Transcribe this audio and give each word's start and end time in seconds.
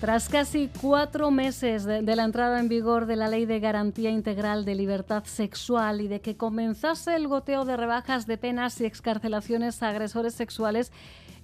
Tras 0.00 0.28
casi 0.28 0.68
cuatro 0.82 1.30
meses 1.30 1.84
de, 1.84 2.02
la 2.02 2.24
entrada 2.24 2.60
en 2.60 2.68
vigor 2.68 3.06
de 3.06 3.16
la 3.16 3.28
Ley 3.28 3.46
de 3.46 3.60
Garantía 3.60 4.10
Integral 4.10 4.66
de 4.66 4.74
Libertad 4.74 5.24
Sexual 5.24 6.02
y 6.02 6.08
de 6.08 6.20
que 6.20 6.36
comenzase 6.36 7.16
el 7.16 7.28
goteo 7.28 7.64
de 7.64 7.78
rebajas 7.78 8.26
de 8.26 8.36
penas 8.36 8.78
y 8.82 8.84
excarcelaciones 8.84 9.82
a 9.82 9.88
agresores 9.88 10.34
sexuales, 10.34 10.92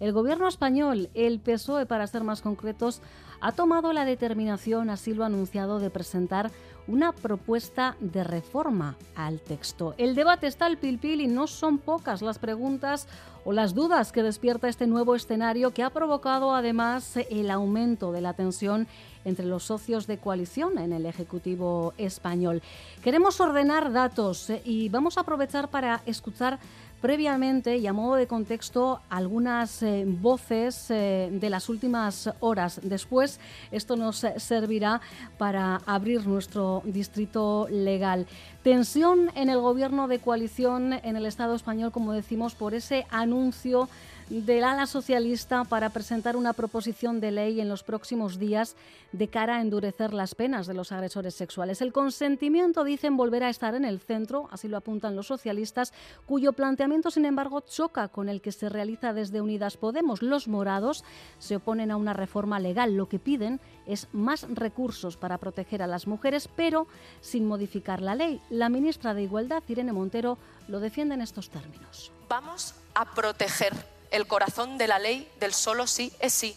el 0.00 0.12
gobierno 0.12 0.48
español, 0.48 1.08
el 1.14 1.40
PSOE 1.40 1.86
para 1.86 2.06
ser 2.06 2.24
más 2.24 2.42
concretos, 2.42 3.00
ha 3.40 3.52
tomado 3.52 3.94
la 3.94 4.04
determinación, 4.04 4.90
así 4.90 5.14
lo 5.14 5.24
ha 5.24 5.28
anunciado, 5.28 5.78
de 5.78 5.88
presentar 5.88 6.50
una 6.86 7.12
propuesta 7.12 7.96
de 8.00 8.24
reforma 8.24 8.96
al 9.14 9.40
texto. 9.40 9.94
El 9.98 10.14
debate 10.14 10.46
está 10.46 10.66
al 10.66 10.78
pilpil 10.78 11.20
y 11.20 11.28
no 11.28 11.46
son 11.46 11.78
pocas 11.78 12.22
las 12.22 12.38
preguntas 12.38 13.06
o 13.44 13.52
las 13.52 13.74
dudas 13.74 14.12
que 14.12 14.22
despierta 14.22 14.68
este 14.68 14.86
nuevo 14.86 15.14
escenario 15.14 15.72
que 15.72 15.82
ha 15.82 15.90
provocado 15.90 16.54
además 16.54 17.16
el 17.30 17.50
aumento 17.50 18.12
de 18.12 18.20
la 18.20 18.34
tensión 18.34 18.86
entre 19.24 19.46
los 19.46 19.64
socios 19.64 20.06
de 20.06 20.18
coalición 20.18 20.78
en 20.78 20.92
el 20.92 21.06
Ejecutivo 21.06 21.94
español. 21.98 22.62
Queremos 23.02 23.40
ordenar 23.40 23.92
datos 23.92 24.50
y 24.64 24.88
vamos 24.88 25.16
a 25.16 25.22
aprovechar 25.22 25.68
para 25.68 26.02
escuchar 26.06 26.58
previamente 27.02 27.76
y 27.76 27.86
a 27.86 27.92
modo 27.92 28.14
de 28.14 28.26
contexto 28.26 29.00
algunas 29.10 29.82
eh, 29.82 30.04
voces 30.06 30.90
eh, 30.90 31.28
de 31.30 31.50
las 31.50 31.68
últimas 31.68 32.30
horas. 32.40 32.80
Después 32.82 33.40
esto 33.72 33.96
nos 33.96 34.24
servirá 34.36 35.00
para 35.36 35.82
abrir 35.84 36.26
nuestro 36.26 36.82
distrito 36.86 37.66
legal. 37.68 38.26
Tensión 38.62 39.30
en 39.34 39.48
el 39.48 39.58
gobierno 39.58 40.06
de 40.06 40.20
coalición 40.20 40.92
en 40.92 41.16
el 41.16 41.26
Estado 41.26 41.56
español, 41.56 41.90
como 41.90 42.12
decimos, 42.12 42.54
por 42.54 42.74
ese 42.74 43.06
anuncio 43.10 43.88
del 44.28 44.64
ala 44.64 44.86
socialista 44.86 45.64
para 45.64 45.90
presentar 45.90 46.36
una 46.36 46.52
proposición 46.52 47.20
de 47.20 47.32
ley 47.32 47.60
en 47.60 47.68
los 47.68 47.82
próximos 47.82 48.38
días 48.38 48.76
de 49.12 49.28
cara 49.28 49.56
a 49.56 49.60
endurecer 49.60 50.14
las 50.14 50.34
penas 50.34 50.66
de 50.66 50.72
los 50.72 50.90
agresores 50.90 51.34
sexuales. 51.34 51.82
El 51.82 51.92
consentimiento, 51.92 52.82
dicen, 52.82 53.18
volverá 53.18 53.48
a 53.48 53.50
estar 53.50 53.74
en 53.74 53.84
el 53.84 54.00
centro, 54.00 54.48
así 54.50 54.68
lo 54.68 54.78
apuntan 54.78 55.16
los 55.16 55.26
socialistas, 55.26 55.92
cuyo 56.24 56.54
planteamiento, 56.54 57.10
sin 57.10 57.26
embargo, 57.26 57.60
choca 57.60 58.08
con 58.08 58.30
el 58.30 58.40
que 58.40 58.52
se 58.52 58.70
realiza 58.70 59.12
desde 59.12 59.42
Unidas 59.42 59.76
Podemos. 59.76 60.22
Los 60.22 60.48
morados 60.48 61.04
se 61.38 61.56
oponen 61.56 61.90
a 61.90 61.96
una 61.96 62.14
reforma 62.14 62.58
legal. 62.58 62.96
Lo 62.96 63.08
que 63.08 63.18
piden 63.18 63.60
es 63.86 64.08
más 64.12 64.46
recursos 64.48 65.18
para 65.18 65.36
proteger 65.36 65.82
a 65.82 65.86
las 65.86 66.06
mujeres, 66.06 66.48
pero 66.56 66.86
sin 67.20 67.46
modificar 67.46 68.00
la 68.00 68.14
ley. 68.14 68.40
La 68.52 68.68
ministra 68.68 69.14
de 69.14 69.22
Igualdad, 69.22 69.62
Irene 69.66 69.94
Montero, 69.94 70.36
lo 70.68 70.78
defiende 70.78 71.14
en 71.14 71.22
estos 71.22 71.48
términos. 71.48 72.12
Vamos 72.28 72.74
a 72.94 73.14
proteger 73.14 73.72
el 74.10 74.26
corazón 74.26 74.76
de 74.76 74.88
la 74.88 74.98
ley 74.98 75.26
del 75.40 75.54
solo 75.54 75.86
sí 75.86 76.12
es 76.20 76.34
sí. 76.34 76.54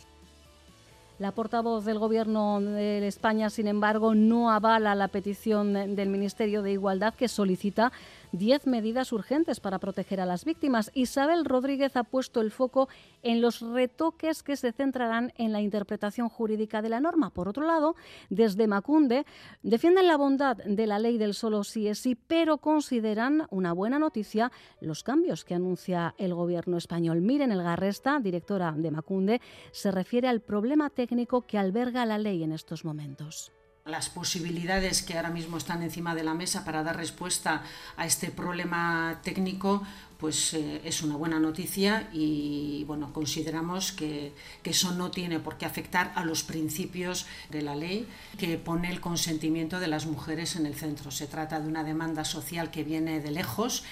La 1.20 1.32
portavoz 1.32 1.86
del 1.86 1.98
Gobierno 1.98 2.60
de 2.60 3.08
España, 3.08 3.50
sin 3.50 3.68
embargo, 3.68 4.14
no 4.14 4.52
avala 4.52 4.94
la 4.94 5.08
petición 5.08 5.96
del 5.96 6.10
Ministerio 6.10 6.64
de 6.64 6.74
Igualdad 6.74 7.14
que 7.14 7.30
solicita 7.30 7.94
10 8.38 8.68
medidas 8.68 9.12
urgentes 9.12 9.60
para 9.60 9.80
proteger 9.80 10.20
a 10.20 10.26
las 10.26 10.46
víctimas. 10.46 10.92
Isabel 10.94 11.46
Rodríguez 11.46 11.96
ha 11.96 12.04
puesto 12.04 12.42
el 12.42 12.52
foco 12.52 12.90
en 13.24 13.42
los 13.42 13.62
retoques 13.62 14.44
que 14.44 14.56
se 14.56 14.72
centrarán 14.72 15.34
en 15.38 15.52
la 15.52 15.62
interpretación 15.62 16.30
jurídica 16.30 16.82
de 16.82 16.90
la 16.90 17.00
norma. 17.00 17.30
Por 17.32 17.48
otro 17.48 17.66
lado, 17.66 17.96
desde 18.30 18.68
Macunde 18.68 19.26
defienden 19.64 20.08
la 20.08 20.18
bondad 20.18 20.58
de 20.58 20.88
la 20.88 21.00
ley 21.00 21.18
del 21.18 21.34
solo 21.34 21.64
sí 21.64 21.88
es 21.88 22.00
sí, 22.00 22.16
pero 22.16 22.58
consideran 22.58 23.48
una 23.50 23.74
buena 23.74 24.00
noticia 24.00 24.52
los 24.80 25.04
cambios 25.04 25.46
que 25.46 25.56
anuncia 25.56 26.16
el 26.18 26.34
gobierno 26.34 26.78
español. 26.78 27.22
Miren 27.22 27.52
el 27.52 27.64
Garresta, 27.64 28.20
directora 28.20 28.74
de 28.74 28.92
Macunde, 28.92 29.42
se 29.72 29.92
refiere 29.92 30.28
al 30.28 30.42
problema 30.42 30.90
técnico 30.90 31.42
que 31.42 31.58
alberga 31.58 32.06
la 32.06 32.18
ley 32.18 32.44
en 32.44 32.52
estos 32.52 32.86
momentos 32.86 33.52
las 33.86 34.10
posibilidades 34.10 35.04
que 35.04 35.16
ahora 35.16 35.30
mismo 35.30 35.58
están 35.58 35.84
encima 35.84 36.16
de 36.16 36.24
la 36.24 36.34
mesa 36.34 36.66
para 36.66 36.82
dar 36.82 36.98
respuesta 36.98 37.62
a 37.98 38.08
este 38.08 38.32
problema 38.32 39.20
técnico, 39.24 39.84
pues 40.18 40.56
eh, 40.56 40.82
es 40.84 41.04
una 41.04 41.16
buena 41.18 41.40
noticia 41.40 42.10
y 42.12 42.84
bueno, 42.88 43.14
consideramos 43.14 43.92
que, 43.92 44.34
que, 44.64 44.72
eso 44.72 44.92
no 44.94 45.12
tiene 45.12 45.40
por 45.40 45.60
qué 45.60 45.68
afectar 45.68 46.12
a 46.16 46.26
los 46.26 46.42
principios 46.42 47.28
de 47.52 47.62
la 47.62 47.76
ley 47.76 48.08
que 48.40 48.58
pone 48.58 48.90
el 48.90 49.02
consentimiento 49.02 49.80
de 49.80 49.88
las 49.88 50.08
mujeres 50.08 50.56
en 50.56 50.66
el 50.66 50.74
centro. 50.74 51.12
Se 51.12 51.28
trata 51.28 51.60
de 51.60 51.68
una 51.68 51.84
demanda 51.84 52.26
social 52.26 52.72
que 52.72 52.84
viene 52.84 53.20
de 53.20 53.30
lejos 53.30 53.84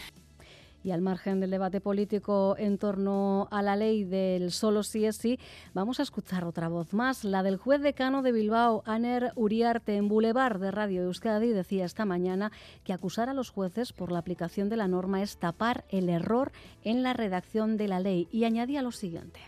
y 0.83 0.91
al 0.91 1.01
margen 1.01 1.39
del 1.39 1.51
debate 1.51 1.81
político 1.81 2.55
en 2.57 2.77
torno 2.77 3.47
a 3.51 3.61
la 3.61 3.75
ley 3.75 4.03
del 4.03 4.51
solo 4.51 4.83
sí 4.83 5.05
es 5.05 5.17
sí, 5.17 5.39
vamos 5.73 5.99
a 5.99 6.03
escuchar 6.03 6.43
otra 6.45 6.67
voz 6.67 6.93
más, 6.93 7.23
la 7.23 7.43
del 7.43 7.57
juez 7.57 7.81
decano 7.81 8.21
de 8.21 8.31
Bilbao, 8.31 8.83
Aner 8.85 9.31
Uriarte, 9.35 9.95
en 9.95 10.09
Boulevard 10.09 10.59
de 10.59 10.71
Radio 10.71 11.03
Euskadi, 11.03 11.51
decía 11.53 11.85
esta 11.85 12.05
mañana 12.05 12.51
que 12.83 12.93
acusar 12.93 13.29
a 13.29 13.33
los 13.33 13.49
jueces 13.49 13.93
por 13.93 14.11
la 14.11 14.19
aplicación 14.19 14.69
de 14.69 14.77
la 14.77 14.87
norma 14.87 15.21
es 15.21 15.37
tapar 15.37 15.85
el 15.89 16.09
error 16.09 16.51
en 16.83 17.03
la 17.03 17.13
redacción 17.13 17.77
de 17.77 17.87
la 17.87 17.99
ley 17.99 18.27
y 18.31 18.45
añadía 18.45 18.81
lo 18.81 18.91
siguiente. 18.91 19.39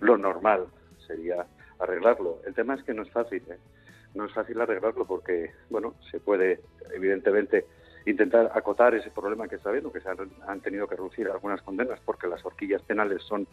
Lo 0.00 0.18
normal 0.18 0.66
sería 1.06 1.46
arreglarlo. 1.78 2.40
El 2.46 2.54
tema 2.54 2.74
es 2.74 2.82
que 2.82 2.94
no 2.94 3.02
es 3.02 3.10
fácil, 3.10 3.42
¿eh? 3.48 3.58
no 4.14 4.26
es 4.26 4.32
fácil 4.32 4.60
arreglarlo 4.60 5.06
porque, 5.06 5.52
bueno, 5.70 5.94
se 6.10 6.20
puede, 6.20 6.60
evidentemente, 6.94 7.66
intentar 8.06 8.50
acotar 8.54 8.94
ese 8.94 9.10
problema 9.10 9.48
que 9.48 9.56
está 9.56 9.70
habiendo, 9.70 9.92
que 9.92 10.00
se 10.00 10.08
han, 10.08 10.60
tenido 10.60 10.86
que 10.86 10.96
reducir 10.96 11.28
algunas 11.28 11.62
condenas 11.62 12.00
porque 12.04 12.26
las 12.26 12.44
horquillas 12.44 12.82
penales 12.82 13.22
son 13.22 13.46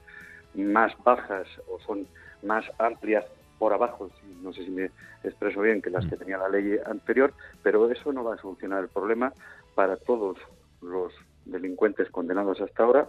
más 0.55 0.93
bajas 1.03 1.47
o 1.69 1.79
son 1.79 2.07
más 2.43 2.65
amplias 2.79 3.25
por 3.57 3.73
abajo, 3.73 4.09
no 4.41 4.51
sé 4.53 4.65
si 4.65 4.71
me 4.71 4.89
expreso 5.23 5.61
bien, 5.61 5.81
que 5.81 5.91
las 5.91 6.05
que 6.07 6.15
mm. 6.15 6.19
tenía 6.19 6.37
la 6.37 6.49
ley 6.49 6.79
anterior, 6.85 7.33
pero 7.61 7.89
eso 7.91 8.11
no 8.11 8.23
va 8.23 8.33
a 8.33 8.37
solucionar 8.37 8.83
el 8.83 8.89
problema 8.89 9.33
para 9.75 9.97
todos 9.97 10.37
los 10.81 11.13
delincuentes 11.45 12.09
condenados 12.09 12.59
hasta 12.59 12.83
ahora 12.83 13.07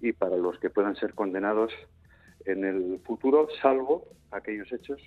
y 0.00 0.12
para 0.12 0.36
los 0.36 0.58
que 0.58 0.70
puedan 0.70 0.94
ser 0.96 1.14
condenados 1.14 1.72
en 2.44 2.64
el 2.64 3.00
futuro, 3.04 3.48
salvo 3.60 4.04
aquellos 4.30 4.70
hechos 4.72 5.00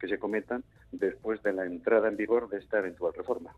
que 0.00 0.08
se 0.08 0.18
cometan 0.18 0.64
después 0.90 1.42
de 1.42 1.52
la 1.52 1.64
entrada 1.64 2.08
en 2.08 2.16
vigor 2.16 2.48
de 2.48 2.58
esta 2.58 2.78
eventual 2.78 3.12
reforma. 3.14 3.54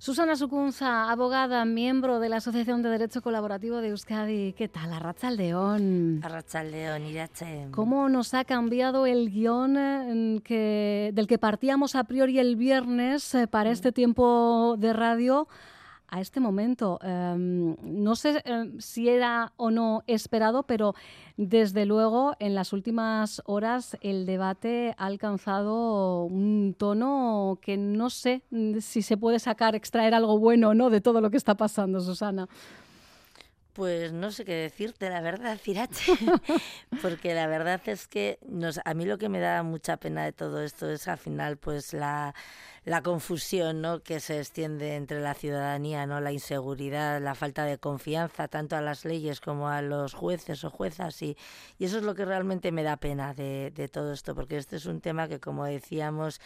Susana 0.00 0.34
Sucunza, 0.34 1.10
abogada, 1.10 1.62
miembro 1.66 2.20
de 2.20 2.30
la 2.30 2.36
Asociación 2.36 2.80
de 2.80 2.88
Derecho 2.88 3.20
Colaborativo 3.20 3.82
de 3.82 3.88
Euskadi. 3.88 4.54
¿Qué 4.54 4.66
tal? 4.66 4.94
Arrachaldeón. 4.94 6.20
Arrachaldeón, 6.24 7.04
Irache. 7.04 7.66
¿Cómo 7.70 8.08
nos 8.08 8.32
ha 8.32 8.46
cambiado 8.46 9.04
el 9.04 9.30
guion 9.30 10.40
que, 10.42 11.10
del 11.12 11.26
que 11.26 11.36
partíamos 11.36 11.96
a 11.96 12.04
priori 12.04 12.38
el 12.38 12.56
viernes 12.56 13.34
eh, 13.34 13.46
para 13.46 13.72
este 13.72 13.92
tiempo 13.92 14.76
de 14.78 14.94
radio? 14.94 15.48
A 16.10 16.20
este 16.20 16.40
momento. 16.40 16.98
Em, 17.02 17.76
no 17.82 18.16
sé 18.16 18.42
em, 18.44 18.78
si 18.80 19.08
era 19.08 19.52
o 19.56 19.70
no 19.70 20.02
esperado, 20.06 20.64
pero 20.64 20.94
desde 21.36 21.86
luego 21.86 22.34
en 22.38 22.54
las 22.54 22.72
últimas 22.72 23.42
horas 23.46 23.96
el 24.02 24.26
debate 24.26 24.94
ha 24.98 25.06
alcanzado 25.06 26.24
un 26.24 26.74
tono 26.76 27.58
que 27.62 27.76
no 27.76 28.10
sé 28.10 28.42
si 28.80 29.02
se 29.02 29.16
puede 29.16 29.38
sacar, 29.38 29.74
extraer 29.74 30.14
algo 30.14 30.38
bueno 30.38 30.70
o 30.70 30.74
no 30.74 30.90
de 30.90 31.00
todo 31.00 31.20
lo 31.20 31.30
que 31.30 31.36
está 31.36 31.54
pasando, 31.54 32.00
Susana. 32.00 32.48
Pues 33.72 34.12
no 34.12 34.32
sé 34.32 34.44
qué 34.44 34.54
decirte, 34.54 35.08
la 35.08 35.20
verdad, 35.20 35.58
Cirache, 35.58 36.12
porque 37.02 37.34
la 37.34 37.46
verdad 37.46 37.80
es 37.86 38.08
que 38.08 38.38
nos, 38.48 38.80
a 38.84 38.94
mí 38.94 39.04
lo 39.04 39.16
que 39.16 39.28
me 39.28 39.38
da 39.38 39.62
mucha 39.62 39.96
pena 39.96 40.24
de 40.24 40.32
todo 40.32 40.62
esto 40.62 40.90
es 40.90 41.06
al 41.06 41.18
final 41.18 41.56
pues 41.56 41.92
la 41.92 42.34
la 42.84 43.02
confusión 43.02 43.82
¿no? 43.82 44.02
que 44.02 44.20
se 44.20 44.38
extiende 44.38 44.96
entre 44.96 45.20
la 45.20 45.34
ciudadanía, 45.34 46.06
¿no? 46.06 46.20
la 46.20 46.32
inseguridad, 46.32 47.20
la 47.20 47.34
falta 47.34 47.64
de 47.64 47.78
confianza 47.78 48.48
tanto 48.48 48.76
a 48.76 48.80
las 48.80 49.04
leyes 49.04 49.40
como 49.40 49.68
a 49.68 49.82
los 49.82 50.14
jueces 50.14 50.64
o 50.64 50.70
juezas 50.70 51.20
y, 51.22 51.36
y 51.78 51.84
eso 51.84 51.98
es 51.98 52.04
lo 52.04 52.14
que 52.14 52.24
realmente 52.24 52.72
me 52.72 52.82
da 52.82 52.96
pena 52.96 53.34
de, 53.34 53.70
de 53.74 53.88
todo 53.88 54.12
esto, 54.12 54.34
porque 54.34 54.56
este 54.56 54.76
es 54.76 54.86
un 54.86 55.00
tema 55.00 55.28
que 55.28 55.40
como 55.40 55.64
decíamos 55.64 56.40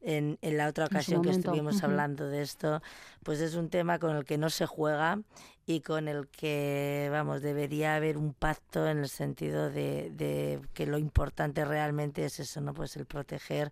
en, 0.00 0.38
en 0.42 0.56
la 0.56 0.68
otra 0.68 0.84
ocasión 0.84 1.22
que 1.22 1.30
estuvimos 1.30 1.82
hablando 1.82 2.28
de 2.28 2.42
esto, 2.42 2.82
pues 3.24 3.40
es 3.40 3.54
un 3.54 3.68
tema 3.68 3.98
con 3.98 4.14
el 4.14 4.24
que 4.24 4.38
no 4.38 4.50
se 4.50 4.66
juega 4.66 5.20
y 5.68 5.82
con 5.82 6.08
el 6.08 6.28
que, 6.28 7.10
vamos, 7.12 7.42
debería 7.42 7.94
haber 7.94 8.16
un 8.16 8.32
pacto 8.32 8.88
en 8.88 9.00
el 9.00 9.10
sentido 9.10 9.68
de, 9.68 10.10
de, 10.14 10.62
que 10.72 10.86
lo 10.86 10.96
importante 10.96 11.62
realmente 11.62 12.24
es 12.24 12.40
eso, 12.40 12.62
¿no? 12.62 12.72
Pues 12.72 12.96
el 12.96 13.04
proteger 13.04 13.70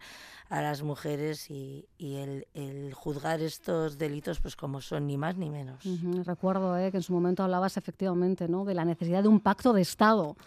a 0.51 0.61
las 0.61 0.83
mujeres 0.83 1.51
y, 1.51 1.89
y 1.97 2.17
el, 2.17 2.49
el, 2.53 2.93
juzgar 2.93 3.41
estos 3.41 3.97
delitos 3.97 4.41
pues 4.41 4.57
como 4.57 4.83
son, 4.83 5.07
ni 5.07 5.17
más 5.17 5.39
ni 5.39 5.49
menos. 5.49 5.85
Recuerdo 6.27 6.77
¿eh? 6.77 6.91
que 6.91 6.99
en 6.99 7.03
su 7.03 7.15
momento 7.15 7.43
hablabas 7.43 7.79
efectivamente, 7.79 8.47
¿no? 8.47 8.67
De 8.67 8.75
la 8.75 8.85
necesidad 8.85 9.23
de 9.23 9.31
un 9.31 9.41
pacto 9.41 9.73
de 9.73 9.81
Estado. 9.81 10.37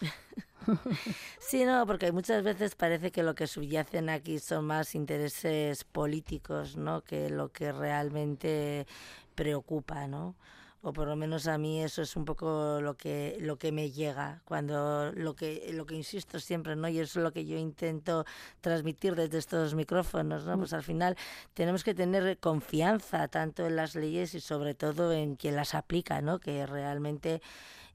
Sí, 1.40 1.64
no, 1.64 1.86
porque 1.86 2.12
muchas 2.12 2.44
veces 2.44 2.74
parece 2.74 3.10
que 3.10 3.22
lo 3.22 3.34
que 3.34 3.46
subyacen 3.46 4.10
aquí 4.10 4.38
son 4.38 4.66
más 4.66 4.94
intereses 4.94 5.84
políticos, 5.84 6.76
¿no? 6.76 7.00
Que 7.00 7.30
lo 7.30 7.50
que 7.50 7.72
realmente 7.72 8.86
preocupa, 9.34 10.06
¿no? 10.06 10.36
O 10.82 10.92
por 10.92 11.08
lo 11.08 11.16
menos 11.16 11.46
a 11.46 11.58
mí 11.58 11.82
eso 11.82 12.02
es 12.02 12.16
un 12.16 12.24
poco 12.24 12.80
lo 12.80 12.96
que 12.96 13.36
lo 13.40 13.58
que 13.58 13.70
me 13.70 13.90
llega 13.90 14.40
cuando 14.44 15.12
lo 15.12 15.34
que 15.34 15.70
lo 15.74 15.84
que 15.84 15.94
insisto 15.94 16.40
siempre 16.40 16.74
no 16.74 16.88
y 16.88 16.98
eso 16.98 17.20
es 17.20 17.22
lo 17.22 17.32
que 17.32 17.44
yo 17.44 17.58
intento 17.58 18.24
transmitir 18.60 19.14
desde 19.14 19.38
estos 19.38 19.74
micrófonos 19.74 20.44
no 20.46 20.56
mm. 20.56 20.60
pues 20.60 20.72
al 20.72 20.82
final 20.82 21.16
tenemos 21.54 21.84
que 21.84 21.94
tener 21.94 22.38
confianza 22.38 23.28
tanto 23.28 23.66
en 23.66 23.76
las 23.76 23.94
leyes 23.94 24.34
y 24.34 24.40
sobre 24.40 24.74
todo 24.74 25.12
en 25.12 25.36
quien 25.36 25.56
las 25.56 25.74
aplica 25.74 26.22
no 26.22 26.38
que 26.38 26.66
realmente 26.66 27.42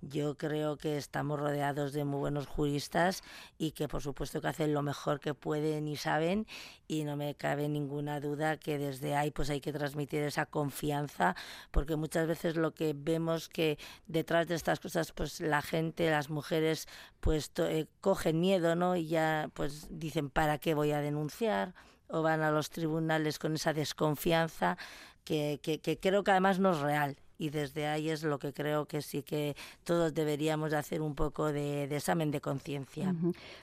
yo 0.02 0.36
creo 0.36 0.78
que 0.78 0.98
estamos 0.98 1.40
rodeados 1.40 1.94
de 1.94 2.04
muy 2.04 2.20
buenos 2.20 2.48
juristas 2.48 3.24
y 3.58 3.72
que 3.72 3.88
por 3.88 4.02
supuesto 4.02 4.42
que 4.42 4.48
hacen 4.48 4.74
lo 4.74 4.82
mejor 4.82 5.20
que 5.20 5.34
pueden 5.34 5.88
y 5.88 5.96
saben 5.96 6.48
y 6.88 7.04
no 7.04 7.16
me 7.16 7.36
cabe 7.36 7.68
ninguna 7.70 8.20
duda 8.20 8.58
que 8.58 8.78
desde 8.78 9.16
ahí 9.16 9.32
pues 9.32 9.50
hay 9.50 9.62
que 9.62 9.74
transmitir 9.74 10.24
esa 10.24 10.46
confianza 10.46 11.36
porque 11.72 11.96
muchas 11.96 12.28
veces 12.28 12.56
lo 12.56 12.74
que 12.74 12.94
vemos 12.96 13.50
que 13.50 13.78
detrás 14.08 14.48
de 14.48 14.56
estas 14.56 14.80
cosas 14.80 15.12
pues 15.12 15.40
la 15.40 15.62
gente, 15.62 16.10
las 16.10 16.30
mujeres 16.30 16.88
pues 17.20 17.52
eh, 17.58 17.88
cogen 18.02 18.40
miedo, 18.40 18.76
¿no? 18.76 18.96
Y 18.96 19.08
ya 19.08 19.50
pues 19.54 19.88
dicen 19.90 20.30
¿para 20.30 20.58
qué 20.58 20.74
voy 20.74 20.92
a 20.92 21.02
denunciar? 21.02 21.74
o 22.08 22.22
van 22.22 22.44
a 22.44 22.52
los 22.52 22.70
tribunales 22.70 23.40
con 23.40 23.56
esa 23.56 23.74
desconfianza 23.74 24.78
que, 25.24 25.60
que, 25.64 25.80
que 25.80 26.00
creo 26.00 26.24
que 26.24 26.32
además 26.32 26.60
no 26.60 26.72
es 26.72 26.80
real 26.80 27.18
y 27.38 27.50
desde 27.50 27.88
ahí 27.88 28.10
es 28.10 28.24
lo 28.24 28.40
que 28.40 28.54
creo 28.54 28.86
que 28.86 29.02
sí 29.02 29.24
que 29.24 29.56
todos 29.84 30.14
deberíamos 30.14 30.74
hacer 30.74 31.02
un 31.02 31.16
poco 31.16 31.52
de, 31.52 31.84
examen 31.84 32.32
de 32.32 32.42
conciencia. 32.42 33.14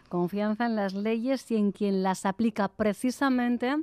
Confianza 0.08 0.66
en 0.66 0.76
las 0.76 0.94
leyes 0.94 1.50
y 1.50 1.56
en 1.56 1.72
quien 1.72 2.02
las 2.02 2.26
aplica 2.26 2.68
precisamente. 2.68 3.76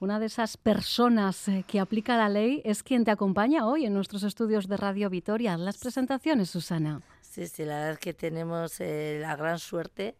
Una 0.00 0.18
de 0.18 0.26
esas 0.26 0.56
personas 0.56 1.46
eh, 1.46 1.64
que 1.64 1.78
aplica 1.78 2.16
la 2.16 2.28
ley 2.28 2.60
es 2.64 2.82
quien 2.82 3.04
te 3.04 3.12
acompaña 3.12 3.66
hoy 3.66 3.86
en 3.86 3.94
nuestros 3.94 4.24
estudios 4.24 4.66
de 4.66 4.76
Radio 4.76 5.08
Vitoria. 5.08 5.56
Las 5.56 5.78
presentaciones, 5.78 6.50
Susana. 6.50 7.00
Sí, 7.20 7.46
sí, 7.46 7.64
la 7.64 7.76
verdad 7.76 7.92
es 7.92 7.98
que 7.98 8.12
tenemos 8.12 8.80
eh, 8.80 9.18
la 9.20 9.36
gran 9.36 9.60
suerte 9.60 10.16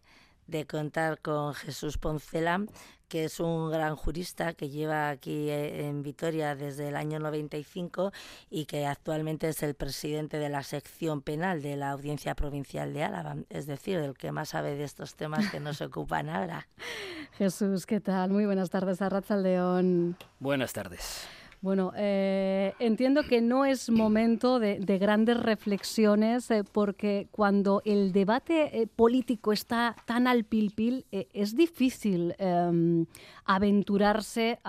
de 0.47 0.65
contar 0.65 1.19
con 1.19 1.53
Jesús 1.53 1.97
Poncela, 1.97 2.65
que 3.13 3.25
es 3.25 3.39
un 3.39 3.69
gran 3.69 3.95
jurista 3.95 4.53
que 4.53 4.69
lleva 4.69 5.09
aquí 5.09 5.47
eh, 5.47 5.87
en 5.87 6.01
Vitoria 6.01 6.55
desde 6.55 6.87
el 6.87 6.95
año 6.95 7.19
95 7.19 8.11
y 8.49 8.65
que 8.65 8.87
actualmente 8.87 9.49
es 9.49 9.61
el 9.61 9.75
presidente 9.75 10.39
de 10.39 10.49
la 10.49 10.63
sección 10.63 11.21
penal 11.21 11.61
de 11.61 11.75
la 11.75 11.91
Audiencia 11.91 12.33
Provincial 12.33 12.91
de 12.91 13.03
Álava, 13.03 13.35
es 13.51 13.67
decir, 13.67 13.99
el 13.99 14.15
que 14.15 14.31
más 14.31 14.49
sabe 14.49 14.73
de 14.73 14.83
estos 14.83 15.13
temas 15.13 15.47
que 15.51 15.59
nos 15.59 15.79
ocupan 15.81 16.27
ahora. 16.27 16.67
Jesús, 17.37 17.85
¿qué 17.85 17.99
tal? 17.99 18.31
Muy 18.31 18.47
buenas 18.47 18.71
tardes 18.71 18.99
a 19.03 19.37
León. 19.37 20.17
Buenas 20.39 20.73
tardes. 20.73 21.27
Bueno, 21.63 21.93
eh, 21.95 22.73
entiendo 22.79 23.23
que 23.23 23.39
no 23.39 23.63
es 23.63 23.89
momento 23.89 24.59
de, 24.59 24.79
grandes 24.99 25.37
reflexiones 25.37 26.51
eh, 26.51 26.65
porque 26.69 27.29
cuando 27.31 27.81
el 27.85 28.11
debate 28.11 28.81
eh, 28.81 28.85
político 28.85 29.53
está 29.53 29.95
tan 30.05 30.27
al 30.27 30.43
pilpil 30.43 31.05
es 31.09 31.55
difícil 31.55 32.35
em, 32.37 33.05
aventurarse 33.45 34.59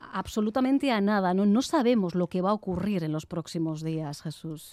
absolutamente 0.00 0.90
a 0.90 1.02
nada. 1.02 1.34
¿no? 1.34 1.44
no 1.44 1.60
sabemos 1.60 2.14
lo 2.14 2.28
que 2.28 2.40
va 2.40 2.48
a 2.48 2.54
ocurrir 2.54 3.04
en 3.04 3.12
los 3.12 3.26
próximos 3.26 3.82
días, 3.82 4.22
Jesús. 4.22 4.72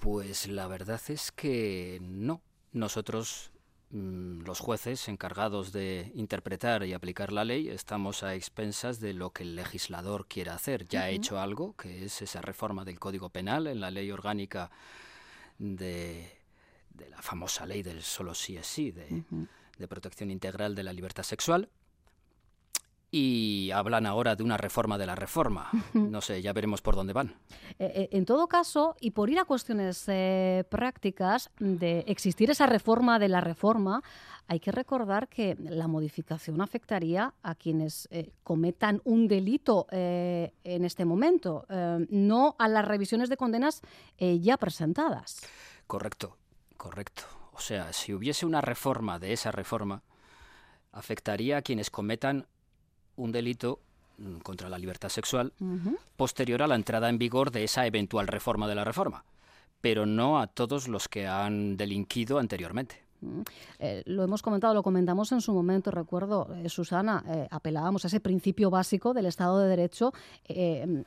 Pues 0.00 0.46
la 0.46 0.68
verdad 0.68 1.00
es 1.08 1.32
que 1.32 1.98
no. 2.00 2.40
Nosotros 2.70 3.50
Mm, 3.53 3.53
los 3.94 4.58
jueces 4.58 5.08
encargados 5.08 5.72
de 5.72 6.10
interpretar 6.14 6.84
y 6.84 6.92
aplicar 6.92 7.32
la 7.32 7.44
ley 7.44 7.68
estamos 7.68 8.24
a 8.24 8.34
expensas 8.34 8.98
de 8.98 9.14
lo 9.14 9.30
que 9.30 9.44
el 9.44 9.54
legislador 9.54 10.26
quiera 10.26 10.54
hacer. 10.54 10.88
Ya 10.88 11.02
ha 11.02 11.10
hecho 11.10 11.38
algo, 11.38 11.76
que 11.76 12.04
es 12.04 12.20
esa 12.20 12.42
reforma 12.42 12.84
del 12.84 12.98
Código 12.98 13.30
Penal 13.30 13.68
en 13.68 13.80
la 13.80 13.92
ley 13.92 14.10
orgánica 14.10 14.70
de, 15.58 16.28
la 17.08 17.22
famosa 17.22 17.66
ley 17.66 17.84
del 17.84 18.02
solo 18.02 18.34
sí 18.34 18.56
es 18.56 18.66
sí, 18.66 18.90
de 18.90 19.88
protección 19.88 20.30
integral 20.30 20.74
de 20.74 20.82
la 20.82 20.92
libertad 20.92 21.22
sexual 21.22 21.68
y 23.16 23.70
hablan 23.70 24.06
ahora 24.06 24.34
de 24.34 24.42
una 24.42 24.56
reforma 24.56 24.98
de 24.98 25.06
la 25.06 25.14
reforma. 25.14 25.70
No 25.94 26.20
sé, 26.20 26.42
ya 26.42 26.52
veremos 26.52 26.82
por 26.82 26.96
dónde 26.96 27.12
van. 27.12 27.36
Eh, 27.78 27.92
eh, 27.94 28.08
en 28.10 28.24
todo 28.24 28.48
caso, 28.48 28.96
y 29.00 29.12
por 29.12 29.30
ir 29.30 29.38
a 29.38 29.44
cuestiones 29.44 30.02
eh, 30.08 30.64
prácticas, 30.68 31.52
de 31.60 32.00
existir 32.08 32.50
esa 32.50 32.66
reforma 32.66 33.20
de 33.20 33.28
la 33.28 33.40
reforma, 33.40 34.02
hay 34.48 34.58
que 34.58 34.72
recordar 34.72 35.28
que 35.28 35.56
la 35.60 35.86
modificación 35.86 36.60
afectaría 36.60 37.34
a 37.44 37.54
quienes 37.54 38.08
cometan 38.42 39.00
un 39.04 39.28
delito 39.28 39.86
en 39.90 40.84
este 40.84 41.04
momento, 41.04 41.66
no 42.10 42.56
a 42.58 42.68
las 42.68 42.84
revisiones 42.84 43.28
de 43.28 43.36
condenas 43.36 43.80
ya 44.18 44.56
presentadas. 44.58 45.40
Correcto, 45.86 46.36
correcto. 46.76 47.22
O 47.52 47.60
sea, 47.60 47.92
si 47.92 48.12
hubiese 48.12 48.44
una 48.44 48.60
reforma 48.60 49.18
de 49.18 49.32
esa 49.32 49.50
reforma, 49.50 50.02
afectaría 50.92 51.58
a 51.58 51.62
quienes 51.62 51.90
cometan 51.90 52.46
un 53.16 53.32
delito 53.32 53.80
mm, 54.18 54.38
contra 54.38 54.68
la 54.68 54.78
libertad 54.78 55.08
sexual 55.08 55.52
posterior 56.16 56.62
a 56.62 56.66
la 56.66 56.74
entrada 56.74 57.08
en 57.08 57.18
vigor 57.18 57.50
de 57.50 57.64
esa 57.64 57.86
eventual 57.86 58.26
reforma 58.26 58.68
de 58.68 58.74
la 58.74 58.84
reforma, 58.84 59.24
pero 59.80 60.06
no 60.06 60.40
a 60.40 60.46
todos 60.46 60.88
los 60.88 61.08
que 61.08 61.26
han 61.26 61.76
delinquido 61.76 62.38
anteriormente. 62.38 63.04
Eh, 63.78 64.02
lo 64.06 64.22
hemos 64.22 64.42
comentado, 64.42 64.74
lo 64.74 64.82
comentamos 64.82 65.32
en 65.32 65.40
su 65.40 65.52
momento, 65.52 65.90
recuerdo, 65.90 66.54
eh, 66.56 66.68
Susana, 66.68 67.24
eh, 67.26 67.48
apelábamos 67.50 68.04
a 68.04 68.08
ese 68.08 68.20
principio 68.20 68.70
básico 68.70 69.14
del 69.14 69.26
Estado 69.26 69.60
de 69.60 69.68
Derecho, 69.68 70.12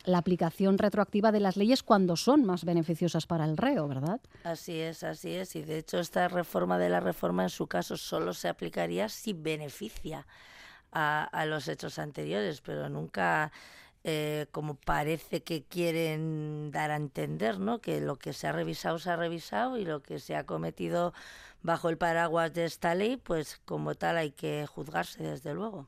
la 0.06 0.18
aplicación 0.18 0.78
retroactiva 0.78 1.32
de 1.32 1.40
las 1.40 1.58
leyes 1.58 1.84
cuando 1.84 2.16
son 2.16 2.46
más 2.46 2.66
beneficiosas 2.66 3.26
para 3.26 3.46
el 3.46 3.58
reo, 3.58 3.88
¿verdad? 3.88 4.20
Así 4.44 4.80
es, 4.80 5.04
así 5.04 5.32
es. 5.32 5.56
Y 5.56 5.62
de 5.62 5.80
hecho 5.80 6.00
esta 6.00 6.28
reforma 6.28 6.78
de 6.78 6.90
la 6.90 7.00
reforma 7.00 7.44
en 7.44 7.50
su 7.50 7.68
caso 7.68 7.98
solo 7.98 8.34
se 8.34 8.48
aplicaría 8.48 9.10
si 9.10 9.34
beneficia 9.34 10.26
a, 10.98 11.46
los 11.46 11.68
hechos 11.68 12.00
anteriores, 12.00 12.62
pero 12.62 12.90
nunca 12.90 13.52
eh, 14.04 14.48
como 14.52 14.76
parece 14.76 15.44
que 15.44 15.64
quieren 15.64 16.72
dar 16.72 16.92
a 16.92 16.96
entender, 16.96 17.60
¿no? 17.60 17.80
Que 17.80 18.02
lo 18.02 18.16
que 18.16 18.34
se 18.34 18.48
ha 18.48 18.52
revisado 18.52 18.98
se 19.00 19.10
ha 19.10 19.16
revisado 19.16 19.78
y 19.78 19.86
lo 19.86 20.02
que 20.02 20.20
se 20.20 20.36
ha 20.36 20.46
cometido 20.46 21.14
bajo 21.62 21.90
el 21.90 21.98
paraguas 21.98 22.54
de 22.54 22.66
esta 22.66 22.96
ley, 22.96 23.18
pues 23.18 23.60
como 23.66 23.96
tal 23.96 24.18
hay 24.18 24.32
que 24.32 24.66
juzgarse 24.66 25.24
desde 25.24 25.54
luego. 25.54 25.88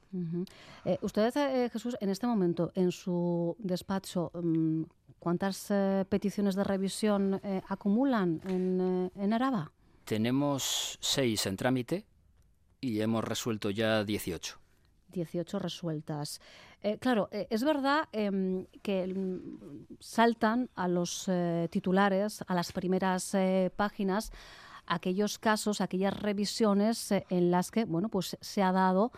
Eh, 0.85 0.97
usted, 1.01 1.35
eh, 1.37 1.69
Jesús, 1.71 1.95
en 2.01 2.09
este 2.09 2.27
momento 2.27 2.71
en 2.75 2.91
su 2.91 3.55
despacho, 3.59 4.31
mm, 4.33 4.83
¿cuántas 5.19 5.71
peticiones 6.09 6.55
de 6.55 6.63
revisión 6.63 7.41
acumulan 7.67 8.41
en, 8.47 9.11
en 9.15 9.33
Araba? 9.33 9.71
Tenemos 10.05 10.97
seis 11.01 11.45
en 11.45 11.55
trámite 11.55 12.05
y 12.81 13.01
hemos 13.01 13.23
resuelto 13.23 13.69
ya 13.69 14.03
18. 14.03 14.58
18 15.11 15.59
resueltas. 15.59 16.41
Eh, 16.81 16.97
claro, 16.97 17.29
eh, 17.31 17.47
es 17.49 17.63
verdad 17.63 18.07
em, 18.11 18.65
que 18.81 19.07
mm, 19.07 19.97
saltan 19.99 20.69
a 20.75 20.87
los 20.87 21.25
eh, 21.27 21.67
titulares, 21.71 22.43
a 22.47 22.53
las 22.53 22.71
primeras 22.71 23.35
páginas, 23.75 24.31
aquellos 24.85 25.37
casos, 25.39 25.81
aquellas 25.81 26.19
revisiones 26.19 27.11
en 27.29 27.51
las 27.51 27.71
que, 27.71 27.85
bueno, 27.85 28.09
pues 28.09 28.37
se 28.41 28.63
ha 28.63 28.71
dado 28.71 29.11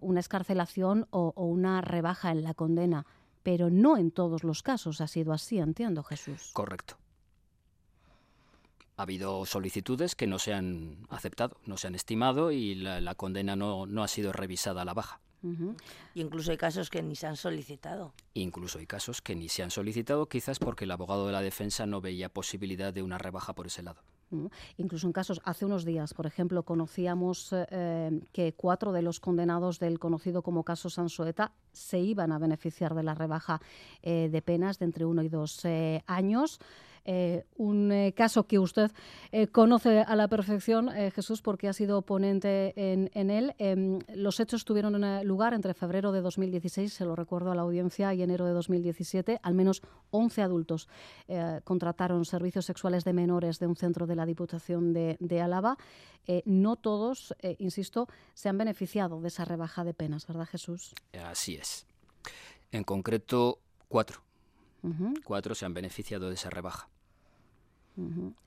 una 0.00 0.18
escarcelación 0.18 1.06
o, 1.10 1.32
o, 1.36 1.46
una 1.46 1.80
rebaja 1.80 2.32
en 2.32 2.42
la 2.42 2.54
condena, 2.54 3.06
pero 3.44 3.70
no 3.70 3.96
en 3.96 4.10
todos 4.10 4.42
los 4.42 4.64
casos 4.64 5.00
ha 5.00 5.06
sido 5.06 5.32
así, 5.32 5.58
entiendo, 5.58 6.02
Jesús. 6.02 6.50
Correcto. 6.52 6.96
Ha 8.96 9.02
habido 9.02 9.44
solicitudes 9.44 10.14
que 10.14 10.26
no 10.26 10.38
se 10.38 10.54
han 10.54 11.06
aceptado, 11.08 11.56
no 11.66 11.76
se 11.76 11.88
han 11.88 11.94
estimado 11.94 12.52
y 12.52 12.74
la, 12.74 13.14
condena 13.14 13.56
no, 13.56 13.86
no, 13.86 14.02
ha 14.02 14.08
sido 14.08 14.32
revisada 14.32 14.82
a 14.82 14.84
la 14.84 14.94
baja. 14.94 15.20
incluso 16.14 16.52
hay 16.52 16.56
casos 16.56 16.90
que 16.90 17.02
ni 17.02 17.16
se 17.16 17.26
han 17.26 17.36
solicitado. 17.36 18.14
Incluso 18.34 18.78
hay 18.78 18.86
casos 18.86 19.20
que 19.20 19.34
ni 19.34 19.48
se 19.48 19.62
han 19.62 19.70
solicitado, 19.70 20.26
quizás 20.26 20.58
porque 20.58 20.84
el 20.84 20.90
abogado 20.90 21.26
de 21.26 21.32
la 21.32 21.42
defensa 21.42 21.86
no 21.86 22.00
veía 22.00 22.28
posibilidad 22.28 22.92
de 22.92 23.02
una 23.02 23.18
rebaja 23.18 23.54
por 23.54 23.66
ese 23.66 23.82
lado. 23.82 24.02
Incluso 24.76 25.06
en 25.06 25.12
casos, 25.12 25.40
hace 25.44 25.64
unos 25.64 25.84
días, 25.84 26.14
por 26.14 26.26
ejemplo, 26.26 26.62
conocíamos 26.64 27.50
eh, 27.52 28.20
que 28.32 28.54
cuatro 28.54 28.92
de 28.92 29.02
los 29.02 29.20
condenados 29.20 29.78
del 29.78 29.98
conocido 29.98 30.42
como 30.42 30.64
caso 30.64 30.90
Sansoeta 30.90 31.52
se 31.72 32.00
iban 32.00 32.32
a 32.32 32.38
beneficiar 32.38 32.94
de 32.94 33.02
la 33.02 33.14
rebaja 33.14 33.60
eh, 34.02 34.28
de 34.30 34.42
penas 34.42 34.78
de 34.78 34.86
entre 34.86 35.04
uno 35.04 35.22
y 35.22 35.28
dos 35.28 35.64
eh, 35.64 36.02
años. 36.06 36.58
Eh, 37.04 37.44
un 37.56 37.92
eh, 37.92 38.14
caso 38.14 38.44
que 38.44 38.58
usted 38.58 38.90
eh, 39.30 39.48
conoce 39.48 40.00
a 40.00 40.16
la 40.16 40.28
perfección, 40.28 40.88
Jesús, 41.14 41.42
porque 41.42 41.68
ha 41.68 41.72
sido 41.72 42.02
ponente 42.02 42.72
en, 42.76 43.10
en 43.14 43.30
él. 43.30 43.54
Em, 43.58 43.98
los 44.14 44.40
hechos 44.40 44.64
tuvieron 44.64 44.94
lugar 45.26 45.54
entre 45.54 45.74
febrero 45.74 46.12
de 46.12 46.22
2016, 46.22 46.92
se 46.92 47.04
lo 47.04 47.14
recuerdo 47.14 47.50
a 47.50 47.54
la 47.54 47.62
audiencia, 47.62 48.14
y 48.14 48.22
enero 48.22 48.46
de 48.46 48.52
2017. 48.52 49.40
Al 49.42 49.54
menos 49.54 49.82
11 50.10 50.42
adultos 50.42 50.88
contrataron 51.64 52.24
servicios 52.24 52.66
sexuales 52.66 53.04
de 53.04 53.12
menores 53.12 53.58
de 53.58 53.66
un 53.66 53.76
centro 53.76 54.06
de 54.06 54.16
la 54.16 54.26
Diputación 54.26 54.92
de, 54.92 55.16
de 55.20 55.40
Álava. 55.40 55.76
no 56.44 56.76
todos, 56.76 57.34
insisto, 57.58 58.08
se 58.34 58.48
han 58.48 58.58
beneficiado 58.58 59.20
de 59.20 59.28
esa 59.28 59.44
rebaja 59.44 59.84
de 59.84 59.94
penas, 59.94 60.26
¿verdad, 60.26 60.46
Jesús? 60.46 60.94
Así 61.24 61.56
es. 61.56 61.86
En 62.70 62.84
concreto, 62.84 63.58
cuatro 63.88 64.22
Cuatro 65.24 65.54
se 65.54 65.64
han 65.64 65.74
beneficiado 65.74 66.28
de 66.28 66.34
esa 66.34 66.50
rebaja. 66.50 66.88